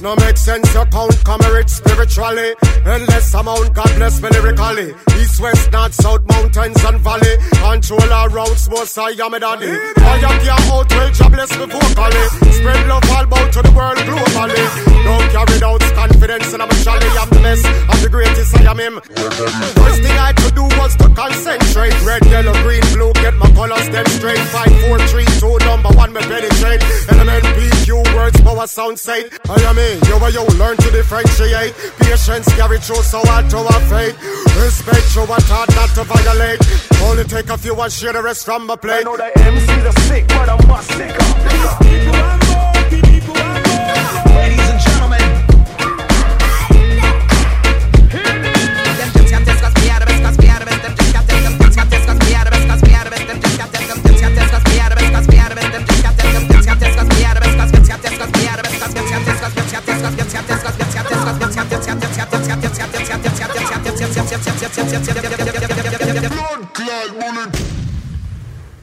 No 0.00 0.14
make 0.14 0.36
sense, 0.36 0.72
you 0.74 0.84
count 0.86 1.24
comrade 1.24 1.68
spiritually. 1.68 2.54
Endless 2.86 3.34
amount, 3.34 3.74
God 3.74 3.90
bless 3.96 4.22
me 4.22 4.28
lyrically. 4.30 4.94
East, 5.18 5.40
west, 5.40 5.72
north, 5.72 5.94
south, 5.94 6.24
mountains 6.26 6.84
and 6.84 7.00
valley. 7.00 7.34
Control 7.50 8.12
our 8.12 8.28
routes, 8.28 8.68
most 8.70 8.96
I 8.96 9.10
am 9.10 9.34
a 9.34 9.40
daddy. 9.40 9.66
I 9.66 10.18
am 10.22 10.40
here 10.40 10.54
out, 10.54 10.88
well, 10.92 11.10
God 11.18 11.32
bless 11.32 11.50
me 11.58 11.66
vocally. 11.66 12.52
Spread 12.54 12.86
love 12.86 13.10
all 13.10 13.24
about 13.24 13.52
to 13.54 13.62
the 13.62 13.72
world 13.74 13.98
globally. 13.98 14.62
Don't 15.02 15.30
carry 15.34 15.62
out 15.62 15.80
confidence 15.98 16.52
and 16.52 16.62
I'm 16.62 16.70
a 16.70 16.74
shally. 16.74 17.08
I'm 17.18 17.28
the 17.30 17.40
best, 17.42 17.66
I'm 17.66 18.02
the 18.02 18.08
greatest, 18.08 18.56
I 18.56 18.70
am 18.70 18.78
him. 18.78 19.00
First 19.02 19.98
thing 20.02 20.18
I 20.18 20.32
could 20.32 20.54
do 20.54 20.64
was 20.78 20.94
to 20.96 21.08
concentrate. 21.10 21.94
Red, 22.06 22.24
yellow, 22.26 22.54
green, 22.62 22.86
blue, 22.94 23.12
get 23.14 23.34
my 23.34 23.50
colors 23.52 23.88
them 23.90 24.06
straight. 24.06 24.38
Five, 24.54 24.70
four, 24.86 24.98
three, 25.10 25.26
two, 25.42 25.58
number 25.66 25.90
one, 25.98 26.12
me 26.12 26.20
penetrate. 26.22 26.82
Element, 27.10 27.44
PQ, 27.58 28.14
words, 28.14 28.40
power, 28.42 28.66
sound 28.66 28.98
sight. 28.98 29.26
I 29.48 29.56
mean, 29.88 30.00
you 30.04 30.16
you 30.28 30.44
learn 30.58 30.76
to 30.76 30.90
differentiate. 30.90 31.74
Patience 31.98 32.48
carry 32.54 32.78
through 32.78 33.02
so 33.02 33.20
hard 33.24 33.48
to 33.50 33.58
our 33.58 33.80
fate. 33.88 34.14
Respect 34.60 35.14
you 35.14 35.22
and 35.22 35.44
hard 35.48 35.70
not 35.74 35.90
to 35.96 36.04
violate. 36.04 36.60
Only 37.02 37.24
take 37.24 37.48
a 37.48 37.58
few 37.58 37.80
and 37.80 37.92
share 37.92 38.12
the 38.12 38.22
rest 38.22 38.44
from 38.44 38.66
my 38.66 38.76
plate. 38.76 39.00
I 39.00 39.02
know 39.02 39.16
the 39.16 39.30
MC 39.38 39.80
the 39.80 39.92
sick, 40.08 40.28
but 40.28 40.48
I'm 40.48 40.68
much 40.68 40.84
sicker. 40.84 41.78
Ladies 41.84 42.77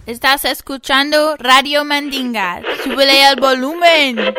Estás 0.05 0.45
escuchando 0.45 1.35
Radio 1.37 1.83
Mandinga. 1.83 2.61
Súbele 2.83 3.27
el 3.27 3.39
volumen. 3.39 4.35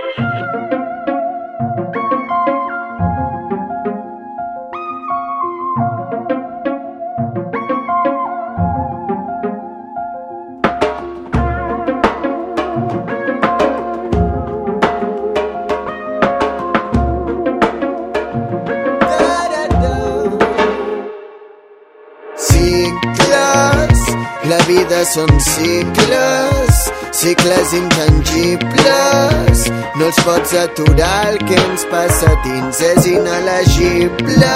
La 24.48 24.58
vida 24.66 25.02
són 25.04 25.30
cicles, 25.42 26.82
cicles 27.12 27.72
intangibles. 27.74 29.64
No 29.98 30.06
els 30.06 30.20
pots 30.26 30.54
aturar, 30.60 31.32
el 31.32 31.38
que 31.48 31.56
ens 31.58 31.86
passa 31.90 32.30
a 32.30 32.36
dins 32.44 32.82
és 32.90 33.08
inelegible, 33.10 34.52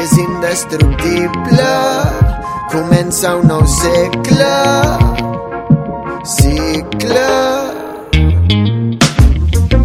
és 0.00 0.16
indestructible. 0.24 1.70
Comença 2.72 3.36
un 3.38 3.46
nou 3.52 3.62
segle, 3.76 4.56
cicle. 6.38 7.28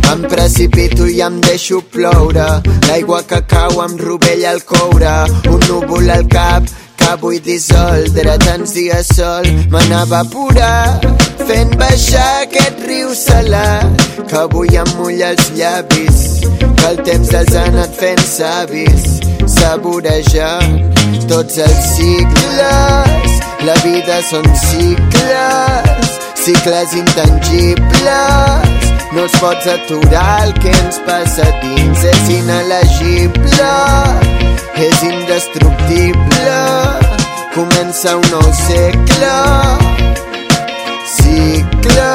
Em 0.08 0.24
precipito 0.32 1.06
i 1.12 1.20
em 1.22 1.36
deixo 1.44 1.82
ploure 1.94 2.46
L'aigua 2.88 3.20
que 3.28 3.42
cau 3.52 3.82
em 3.84 3.98
rovella 4.00 4.54
el 4.56 4.64
coure 4.66 5.12
Un 5.52 5.66
núvol 5.68 6.10
al 6.10 6.24
cap 6.32 6.66
que 7.08 7.16
vull 7.22 7.40
dissoldre 7.44 8.36
Tants 8.44 8.74
dies 8.76 9.12
sol. 9.16 9.48
M'anava 9.72 10.20
a 10.20 10.26
apurar 10.26 11.00
Fent 11.48 11.76
baixar 11.80 12.28
aquest 12.44 12.84
riu 12.90 13.14
salat 13.16 14.04
Que 14.28 14.42
avui 14.44 14.76
em 14.82 14.92
mulla 15.00 15.32
els 15.36 15.52
llavis 15.56 16.20
Que 16.50 16.90
el 16.92 17.02
temps 17.08 17.32
els 17.42 17.56
ha 17.56 17.66
anat 17.72 17.96
fent 18.02 18.24
savis. 18.28 19.08
Saborejant 19.48 20.76
tots 21.32 21.62
els 21.64 21.90
cicles 21.96 23.40
La 23.70 23.78
vida 23.86 24.20
són 24.28 24.48
cicles 24.68 26.16
Cicles 26.48 26.94
intangibles. 26.96 28.86
No 29.12 29.26
els 29.26 29.34
pots 29.42 29.68
aturar, 29.68 30.46
el 30.46 30.54
que 30.62 30.72
ens 30.72 31.00
passa 31.04 31.44
dins 31.60 32.06
és 32.08 32.30
inelegible, 32.38 33.72
és 34.80 35.02
indestructible. 35.02 36.60
Comença 37.54 38.16
un 38.18 38.26
nou 38.30 38.50
segle, 38.54 39.38
cicle. 41.06 42.12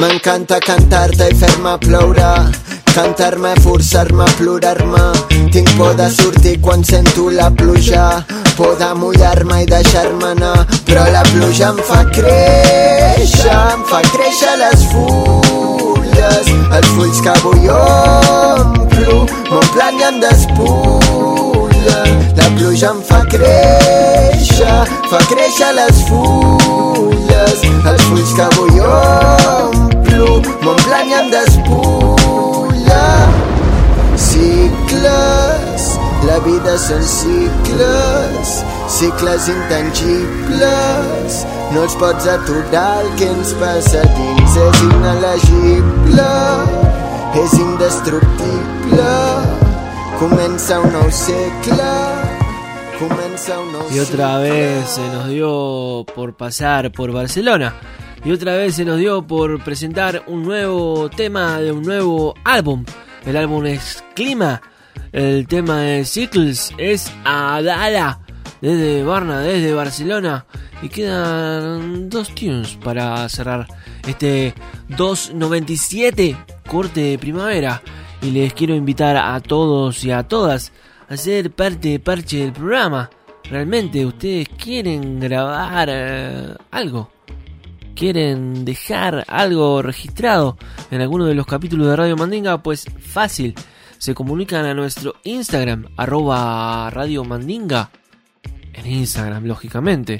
M'encanta 0.00 0.56
cantar-te 0.64 1.28
i 1.28 1.36
fer-me 1.36 1.76
ploure 1.84 2.69
Cantar-me, 2.94 3.54
forçar-me, 3.62 4.24
plorar-me. 4.36 5.04
Tinc 5.52 5.70
por 5.76 5.94
de 5.94 6.10
sortir 6.10 6.60
quan 6.60 6.84
sento 6.84 7.30
la 7.30 7.50
pluja. 7.50 8.24
Por 8.56 8.76
de 8.78 8.94
mullar-me 8.94 9.62
i 9.62 9.66
deixar-me 9.66 10.32
anar. 10.32 10.66
Però 10.86 11.04
la 11.12 11.22
pluja 11.30 11.70
em 11.70 11.78
fa 11.86 12.02
créixer 12.10 13.54
Em 13.54 13.84
fa 13.86 14.02
créixer 14.10 14.56
les 14.58 14.84
fulles. 14.90 16.50
Els 16.70 16.88
fulls 16.96 17.20
que 17.22 17.30
avui 17.30 17.68
omplo 17.74 19.16
M'omplen 19.50 19.98
i 19.98 20.04
em 20.06 20.20
despullen 20.22 22.12
La 22.38 22.50
pluja 22.56 22.92
em 22.92 23.00
fa 23.08 23.22
créixer 23.32 24.76
Fa 25.10 25.22
créixer 25.32 25.72
les 25.78 26.04
fulles. 26.10 27.66
Els 27.94 28.06
fulls 28.10 28.36
que 28.36 28.46
avui 28.50 28.86
omplo 28.92 30.38
M'omplen 30.62 31.14
i 31.14 31.20
em 31.22 31.34
despullen 31.34 32.09
Cicles, 34.90 35.84
la 36.26 36.36
vida 36.42 36.72
són 36.82 37.04
cicles, 37.06 38.54
cicles 38.90 39.44
intangibles. 39.52 41.36
No 41.70 41.84
els 41.86 41.94
pots 42.00 42.26
aturar, 42.26 42.98
el 43.04 43.10
que 43.20 43.28
ens 43.30 43.52
passa 43.60 44.00
dins 44.16 44.56
és 44.58 44.80
inelegible, 44.88 46.24
és 47.38 47.54
indestructible. 47.62 49.12
Comença 50.18 50.80
un 50.82 50.90
nou 50.96 51.06
segle, 51.14 51.92
comença 52.98 53.60
un 53.60 53.70
nou 53.76 53.86
Y 53.94 54.00
otra 54.00 54.38
vez 54.38 54.88
se 54.88 55.06
nos 55.12 55.28
dio 55.28 56.04
por 56.16 56.34
pasar 56.34 56.90
por 56.90 57.12
Barcelona. 57.12 57.76
Y 58.24 58.32
otra 58.32 58.56
vez 58.56 58.74
se 58.74 58.84
nos 58.84 58.98
dio 58.98 59.22
por 59.22 59.62
presentar 59.62 60.24
un 60.26 60.42
nuevo 60.42 61.08
tema 61.10 61.60
de 61.60 61.70
un 61.70 61.82
nuevo 61.82 62.34
álbum. 62.42 62.84
El 63.24 63.36
álbum 63.36 63.66
es 63.66 64.02
Clima. 64.16 64.60
El 65.12 65.46
tema 65.46 65.80
de 65.80 66.04
Cycles 66.04 66.72
es 66.78 67.12
Adala. 67.24 68.20
Desde 68.60 69.02
Barna, 69.02 69.40
desde 69.40 69.72
Barcelona. 69.72 70.46
Y 70.82 70.88
quedan 70.88 72.08
dos 72.08 72.34
tunes 72.34 72.76
para 72.82 73.28
cerrar 73.28 73.66
este 74.06 74.54
297 74.88 76.36
corte 76.66 77.00
de 77.00 77.18
primavera. 77.18 77.82
Y 78.22 78.30
les 78.30 78.52
quiero 78.52 78.74
invitar 78.74 79.16
a 79.16 79.40
todos 79.40 80.04
y 80.04 80.10
a 80.10 80.22
todas 80.22 80.72
a 81.08 81.16
ser 81.16 81.50
parte 81.50 81.88
de 81.88 81.98
parche 82.00 82.38
del 82.38 82.52
programa. 82.52 83.10
Realmente 83.44 84.04
ustedes 84.06 84.48
quieren 84.48 85.18
grabar 85.18 85.88
eh, 85.90 86.54
algo 86.70 87.10
quieren 88.00 88.64
dejar 88.64 89.26
algo 89.28 89.82
registrado 89.82 90.56
en 90.90 91.02
alguno 91.02 91.26
de 91.26 91.34
los 91.34 91.44
capítulos 91.44 91.86
de 91.86 91.96
Radio 91.96 92.16
Mandinga, 92.16 92.62
pues 92.62 92.86
fácil. 92.98 93.54
Se 94.00 94.14
comunican 94.14 94.64
a 94.64 94.72
nuestro 94.72 95.16
Instagram, 95.24 95.88
arroba 95.98 96.88
Radio 96.88 97.22
Mandinga. 97.22 97.90
En 98.72 98.86
Instagram, 98.86 99.44
lógicamente. 99.44 100.18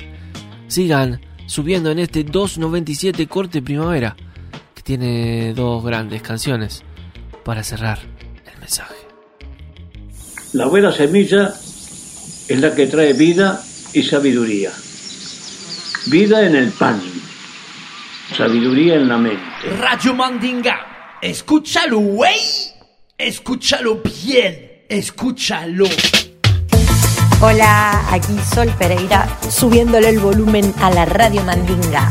Sigan 0.67 1.23
subiendo 1.47 1.91
en 1.91 1.99
este 1.99 2.23
297 2.23 3.27
corte 3.27 3.63
primavera, 3.63 4.15
que 4.75 4.83
tiene 4.83 5.55
dos 5.55 5.83
grandes 5.83 6.21
canciones 6.21 6.83
para 7.43 7.65
cerrar 7.65 8.01
el 8.53 8.61
mensaje. 8.61 8.97
La 10.53 10.67
buena 10.67 10.93
semilla 10.93 11.55
es 12.49 12.61
la 12.61 12.75
que 12.75 12.87
trae 12.87 13.15
vida 13.15 13.63
y 13.95 14.03
sabiduría. 14.03 14.73
Vida 16.09 16.47
en 16.47 16.55
el 16.55 16.71
pan, 16.73 17.01
sabiduría 18.37 18.97
en 18.97 19.09
la 19.09 19.17
mente. 19.17 19.43
Radio 19.79 20.13
Mandinga. 20.13 21.17
Escúchalo, 21.23 21.99
güey. 22.01 22.80
Escúchalo 23.21 24.01
bien. 24.25 24.85
Escúchalo. 24.89 25.85
Hola, 27.43 28.03
aquí 28.11 28.35
Sol 28.55 28.69
Pereira 28.79 29.39
subiéndole 29.51 30.09
el 30.09 30.21
volumen 30.21 30.73
a 30.81 30.91
la 30.91 31.05
Radio 31.05 31.43
Mandinga. 31.43 32.09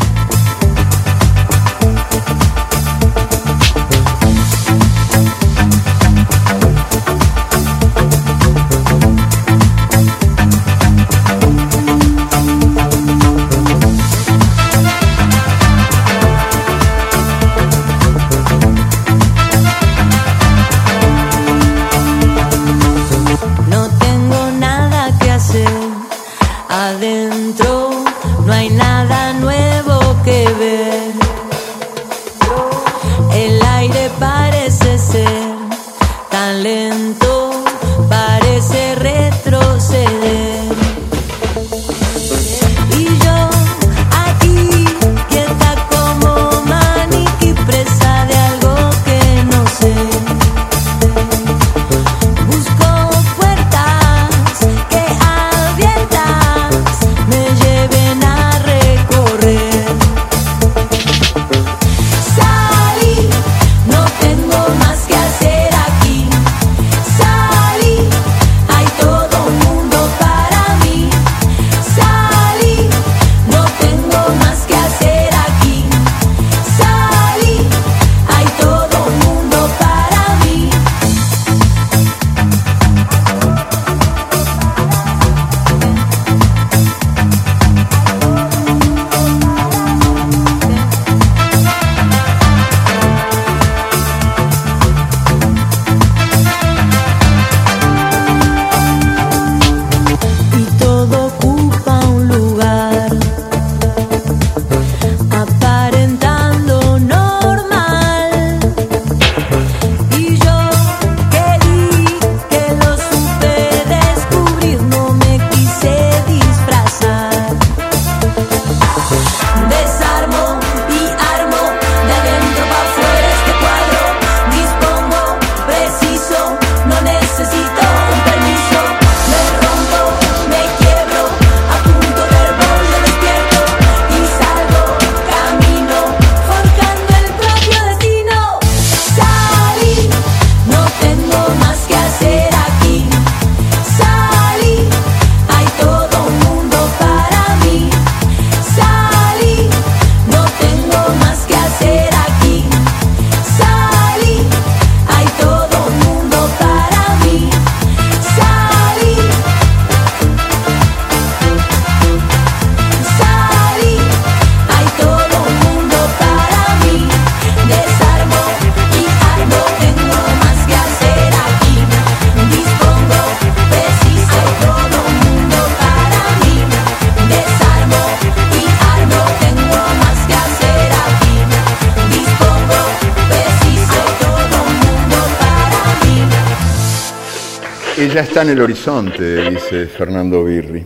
Ella 188.09 188.21
está 188.21 188.41
en 188.41 188.49
el 188.49 188.61
horizonte, 188.61 189.51
dice 189.51 189.85
Fernando 189.85 190.43
Birri. 190.43 190.83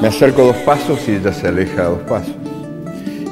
Me 0.00 0.08
acerco 0.08 0.44
dos 0.44 0.56
pasos 0.56 0.98
y 1.06 1.16
ella 1.16 1.30
se 1.30 1.48
aleja 1.48 1.82
dos 1.84 2.00
pasos. 2.08 2.34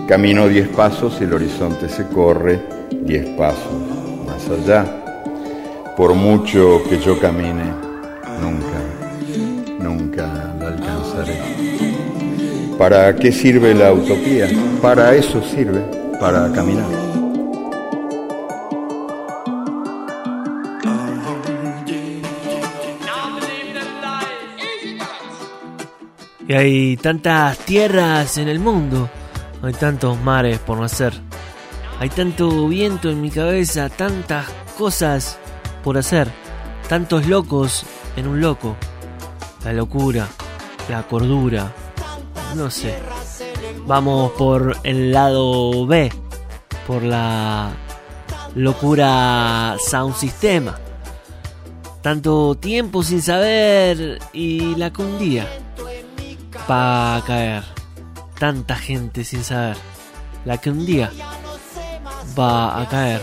Camino 0.07 0.47
diez 0.49 0.69
pasos 0.69 1.17
y 1.23 1.25
el 1.25 1.33
horizonte 1.33 1.89
se 1.89 2.05
corre 2.09 2.61
diez 2.91 3.27
pasos 3.31 3.73
más 4.27 4.47
allá. 4.51 4.85
Por 5.97 6.13
mucho 6.13 6.83
que 6.91 6.99
yo 6.99 7.19
camine, 7.19 7.65
nunca, 8.39 9.79
nunca 9.79 10.55
la 10.61 10.69
alcanzaré. 10.69 11.39
¿Para 12.77 13.17
qué 13.17 13.33
sirve 13.33 13.73
la 13.73 13.95
utopía? 13.95 14.47
Para 14.83 15.15
eso 15.15 15.43
sirve, 15.43 15.81
para 16.21 16.53
caminar. 16.53 17.16
Hay 26.57 26.97
tantas 26.97 27.59
tierras 27.59 28.39
en 28.39 28.49
el 28.49 28.59
mundo, 28.59 29.11
hay 29.63 29.75
tantos 29.75 30.19
mares 30.19 30.59
por 30.59 30.79
nacer, 30.79 31.13
hay 32.01 32.09
tanto 32.09 32.67
viento 32.67 33.11
en 33.11 33.21
mi 33.21 33.31
cabeza, 33.31 33.91
tantas 33.91 34.47
cosas 34.79 35.39
por 35.85 35.99
hacer, 35.99 36.29
tantos 36.89 37.27
locos 37.27 37.85
en 38.17 38.27
un 38.27 38.41
loco, 38.41 38.75
la 39.67 39.75
locura, 39.75 40.29
la 40.89 41.03
cordura, 41.03 41.75
no 42.55 42.71
sé. 42.71 42.95
Vamos 43.87 44.33
por 44.33 44.79
el 44.83 45.13
lado 45.13 45.87
B, 45.87 46.11
por 46.87 47.03
la 47.03 47.71
locura 48.55 49.77
sound 49.79 50.17
sistema. 50.17 50.81
Tanto 52.01 52.55
tiempo 52.55 53.03
sin 53.03 53.21
saber 53.21 54.21
y 54.33 54.75
la 54.77 54.91
que 54.91 55.03
un 56.67 56.73
día 56.73 56.75
va 56.75 57.17
a 57.17 57.25
caer. 57.25 57.65
Tanta 58.39 58.77
gente 58.77 59.25
sin 59.25 59.45
saber. 59.45 59.77
La 60.45 60.59
que 60.59 60.71
un 60.71 60.85
día 60.85 61.11
va 62.39 62.81
a 62.81 62.89
caer. 62.89 63.21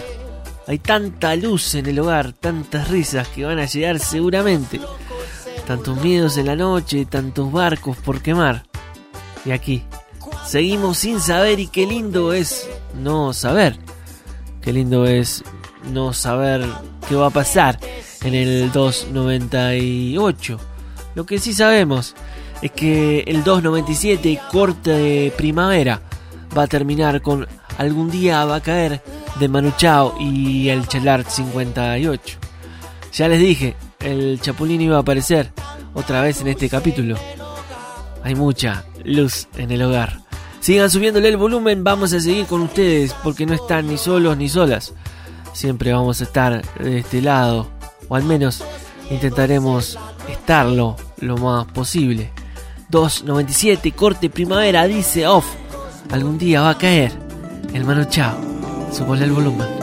Hay 0.68 0.80
tanta 0.80 1.36
luz 1.36 1.76
en 1.76 1.86
el 1.88 2.00
hogar, 2.00 2.34
tantas 2.34 2.90
risas 2.90 3.28
que 3.28 3.46
van 3.46 3.60
a 3.60 3.66
llegar 3.66 4.00
seguramente. 4.00 4.80
Tantos 5.68 6.02
miedos 6.02 6.38
en 6.38 6.48
la 6.48 6.56
noche, 6.56 7.06
tantos 7.06 7.52
barcos 7.52 7.98
por 7.98 8.22
quemar. 8.22 8.64
Y 9.46 9.52
aquí, 9.52 9.84
seguimos 10.46 10.98
sin 11.00 11.20
saber 11.20 11.60
y 11.60 11.68
qué 11.68 11.86
lindo 11.86 12.34
es 12.34 12.70
no 12.96 13.34
saber. 13.34 13.78
Qué 14.62 14.72
lindo 14.74 15.06
es 15.06 15.44
no 15.92 16.14
saber 16.14 16.66
qué 17.08 17.16
va 17.16 17.28
a 17.28 17.30
pasar 17.30 17.78
en 18.24 18.34
el 18.34 18.72
298. 18.72 20.60
Lo 21.16 21.26
que 21.26 21.40
sí 21.40 21.54
sabemos 21.54 22.16
es 22.64 22.72
que 22.72 23.20
el 23.28 23.44
297 23.44 24.40
corte 24.50 24.92
de 24.92 25.34
primavera 25.36 26.02
va 26.58 26.64
a 26.64 26.68
terminar 26.68 27.22
con 27.22 27.46
algún 27.78 28.10
día 28.10 28.46
va 28.46 28.56
a 28.56 28.62
caer 28.62 29.04
de 29.38 29.50
Manu 29.50 29.74
Chao 29.76 30.16
y 30.18 30.70
el 30.70 30.88
Chelart 30.88 31.28
58. 31.28 32.38
Ya 33.12 33.28
les 33.28 33.42
dije, 33.42 33.76
el 34.00 34.40
Chapulín 34.40 34.80
iba 34.80 34.96
a 34.96 35.02
aparecer 35.02 35.52
otra 35.94 36.22
vez 36.22 36.40
en 36.40 36.48
este 36.48 36.70
capítulo. 36.70 37.18
Hay 38.24 38.34
mucha 38.34 38.86
luz 39.04 39.50
en 39.58 39.70
el 39.72 39.82
hogar. 39.82 40.22
Sigan 40.62 40.90
subiéndole 40.90 41.28
el 41.28 41.36
volumen, 41.36 41.84
vamos 41.84 42.14
a 42.14 42.22
seguir 42.22 42.46
con 42.46 42.62
ustedes 42.62 43.14
porque 43.24 43.46
no 43.46 43.54
están 43.54 43.88
ni 43.88 43.98
solos 43.98 44.38
ni 44.38 44.48
solas. 44.48 44.94
Siempre 45.52 45.92
vamos 45.92 46.22
a 46.22 46.24
estar 46.24 46.62
de 46.80 47.00
este 47.00 47.22
lado, 47.22 47.68
o 48.08 48.16
al 48.16 48.24
menos 48.24 48.64
intentaremos 49.12 50.00
estarlo 50.30 50.96
lo 51.20 51.36
más 51.36 51.66
posible. 51.66 52.32
297 52.94 53.92
corte 53.94 54.30
primavera 54.30 54.86
dice 54.86 55.26
off. 55.26 55.48
Algún 56.12 56.38
día 56.38 56.62
va 56.62 56.70
a 56.70 56.78
caer. 56.78 57.12
El 57.74 57.86
mano 57.86 58.04
chao. 58.04 58.38
Súbale 58.92 59.26
el 59.26 59.32
volumen. 59.32 59.83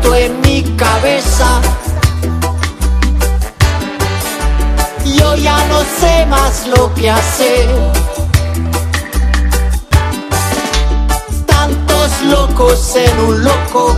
Viento 0.00 0.14
en 0.14 0.40
mi 0.40 0.62
cabeza. 0.76 1.60
Yo 5.04 5.34
ya 5.36 5.56
no 5.66 5.80
sé 6.00 6.26
más 6.26 6.66
lo 6.66 6.92
que 6.94 7.10
hacer. 7.10 7.68
Tantos 11.46 12.22
locos 12.24 12.96
en 12.96 13.20
un 13.20 13.44
loco. 13.44 13.96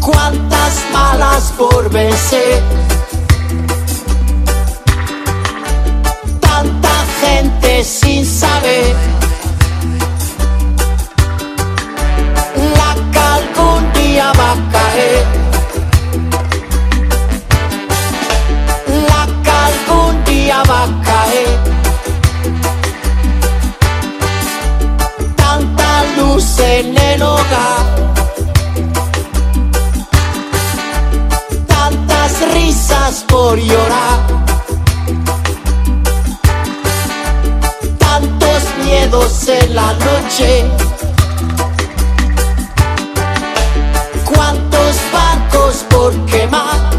cuántas 0.00 0.84
malas 0.92 1.52
por 1.56 1.88
vencer. 1.88 2.60
Tanta 6.40 7.04
gente 7.20 7.84
sin 7.84 8.26
saber. 8.26 9.11
Por 33.28 33.58
llorar, 33.58 34.18
tantos 37.98 38.62
miedos 38.84 39.48
en 39.48 39.74
la 39.74 39.92
noche, 39.94 40.64
por 45.90 46.12
quemar, 46.26 46.90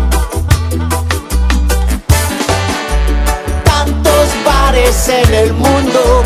tantos 3.66 4.28
bares 4.46 5.10
en 5.10 5.34
el 5.34 5.54
mundo, 5.54 6.24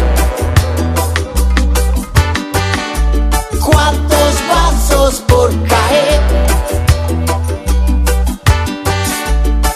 cuántos 3.60 4.34
vasos 4.50 5.16
por 5.28 5.50
caer. 5.68 6.22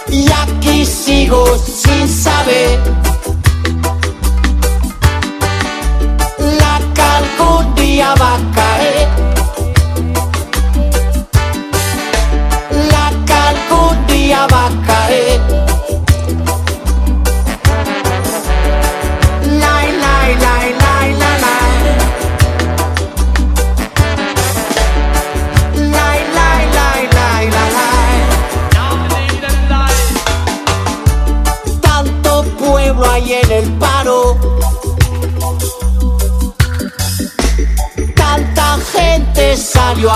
y 0.07 0.29
aquí 0.31 0.85
sigo 0.85 1.57
sin 1.57 2.07
saber. 2.07 2.79
La 6.59 6.79
que 8.53 8.70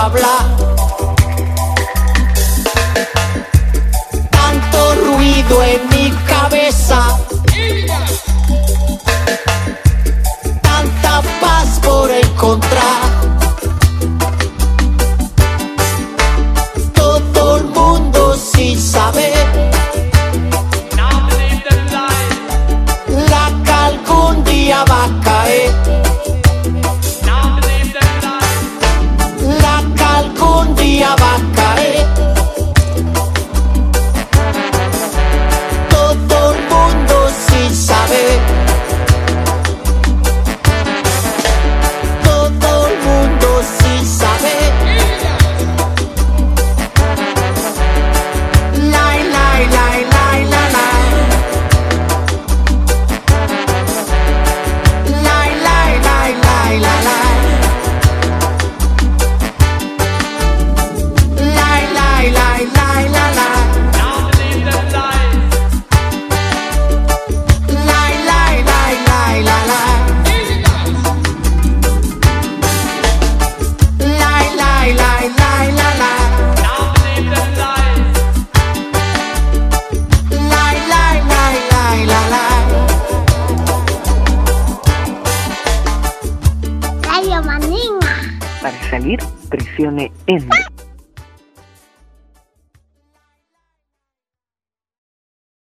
hablar. 0.06 0.45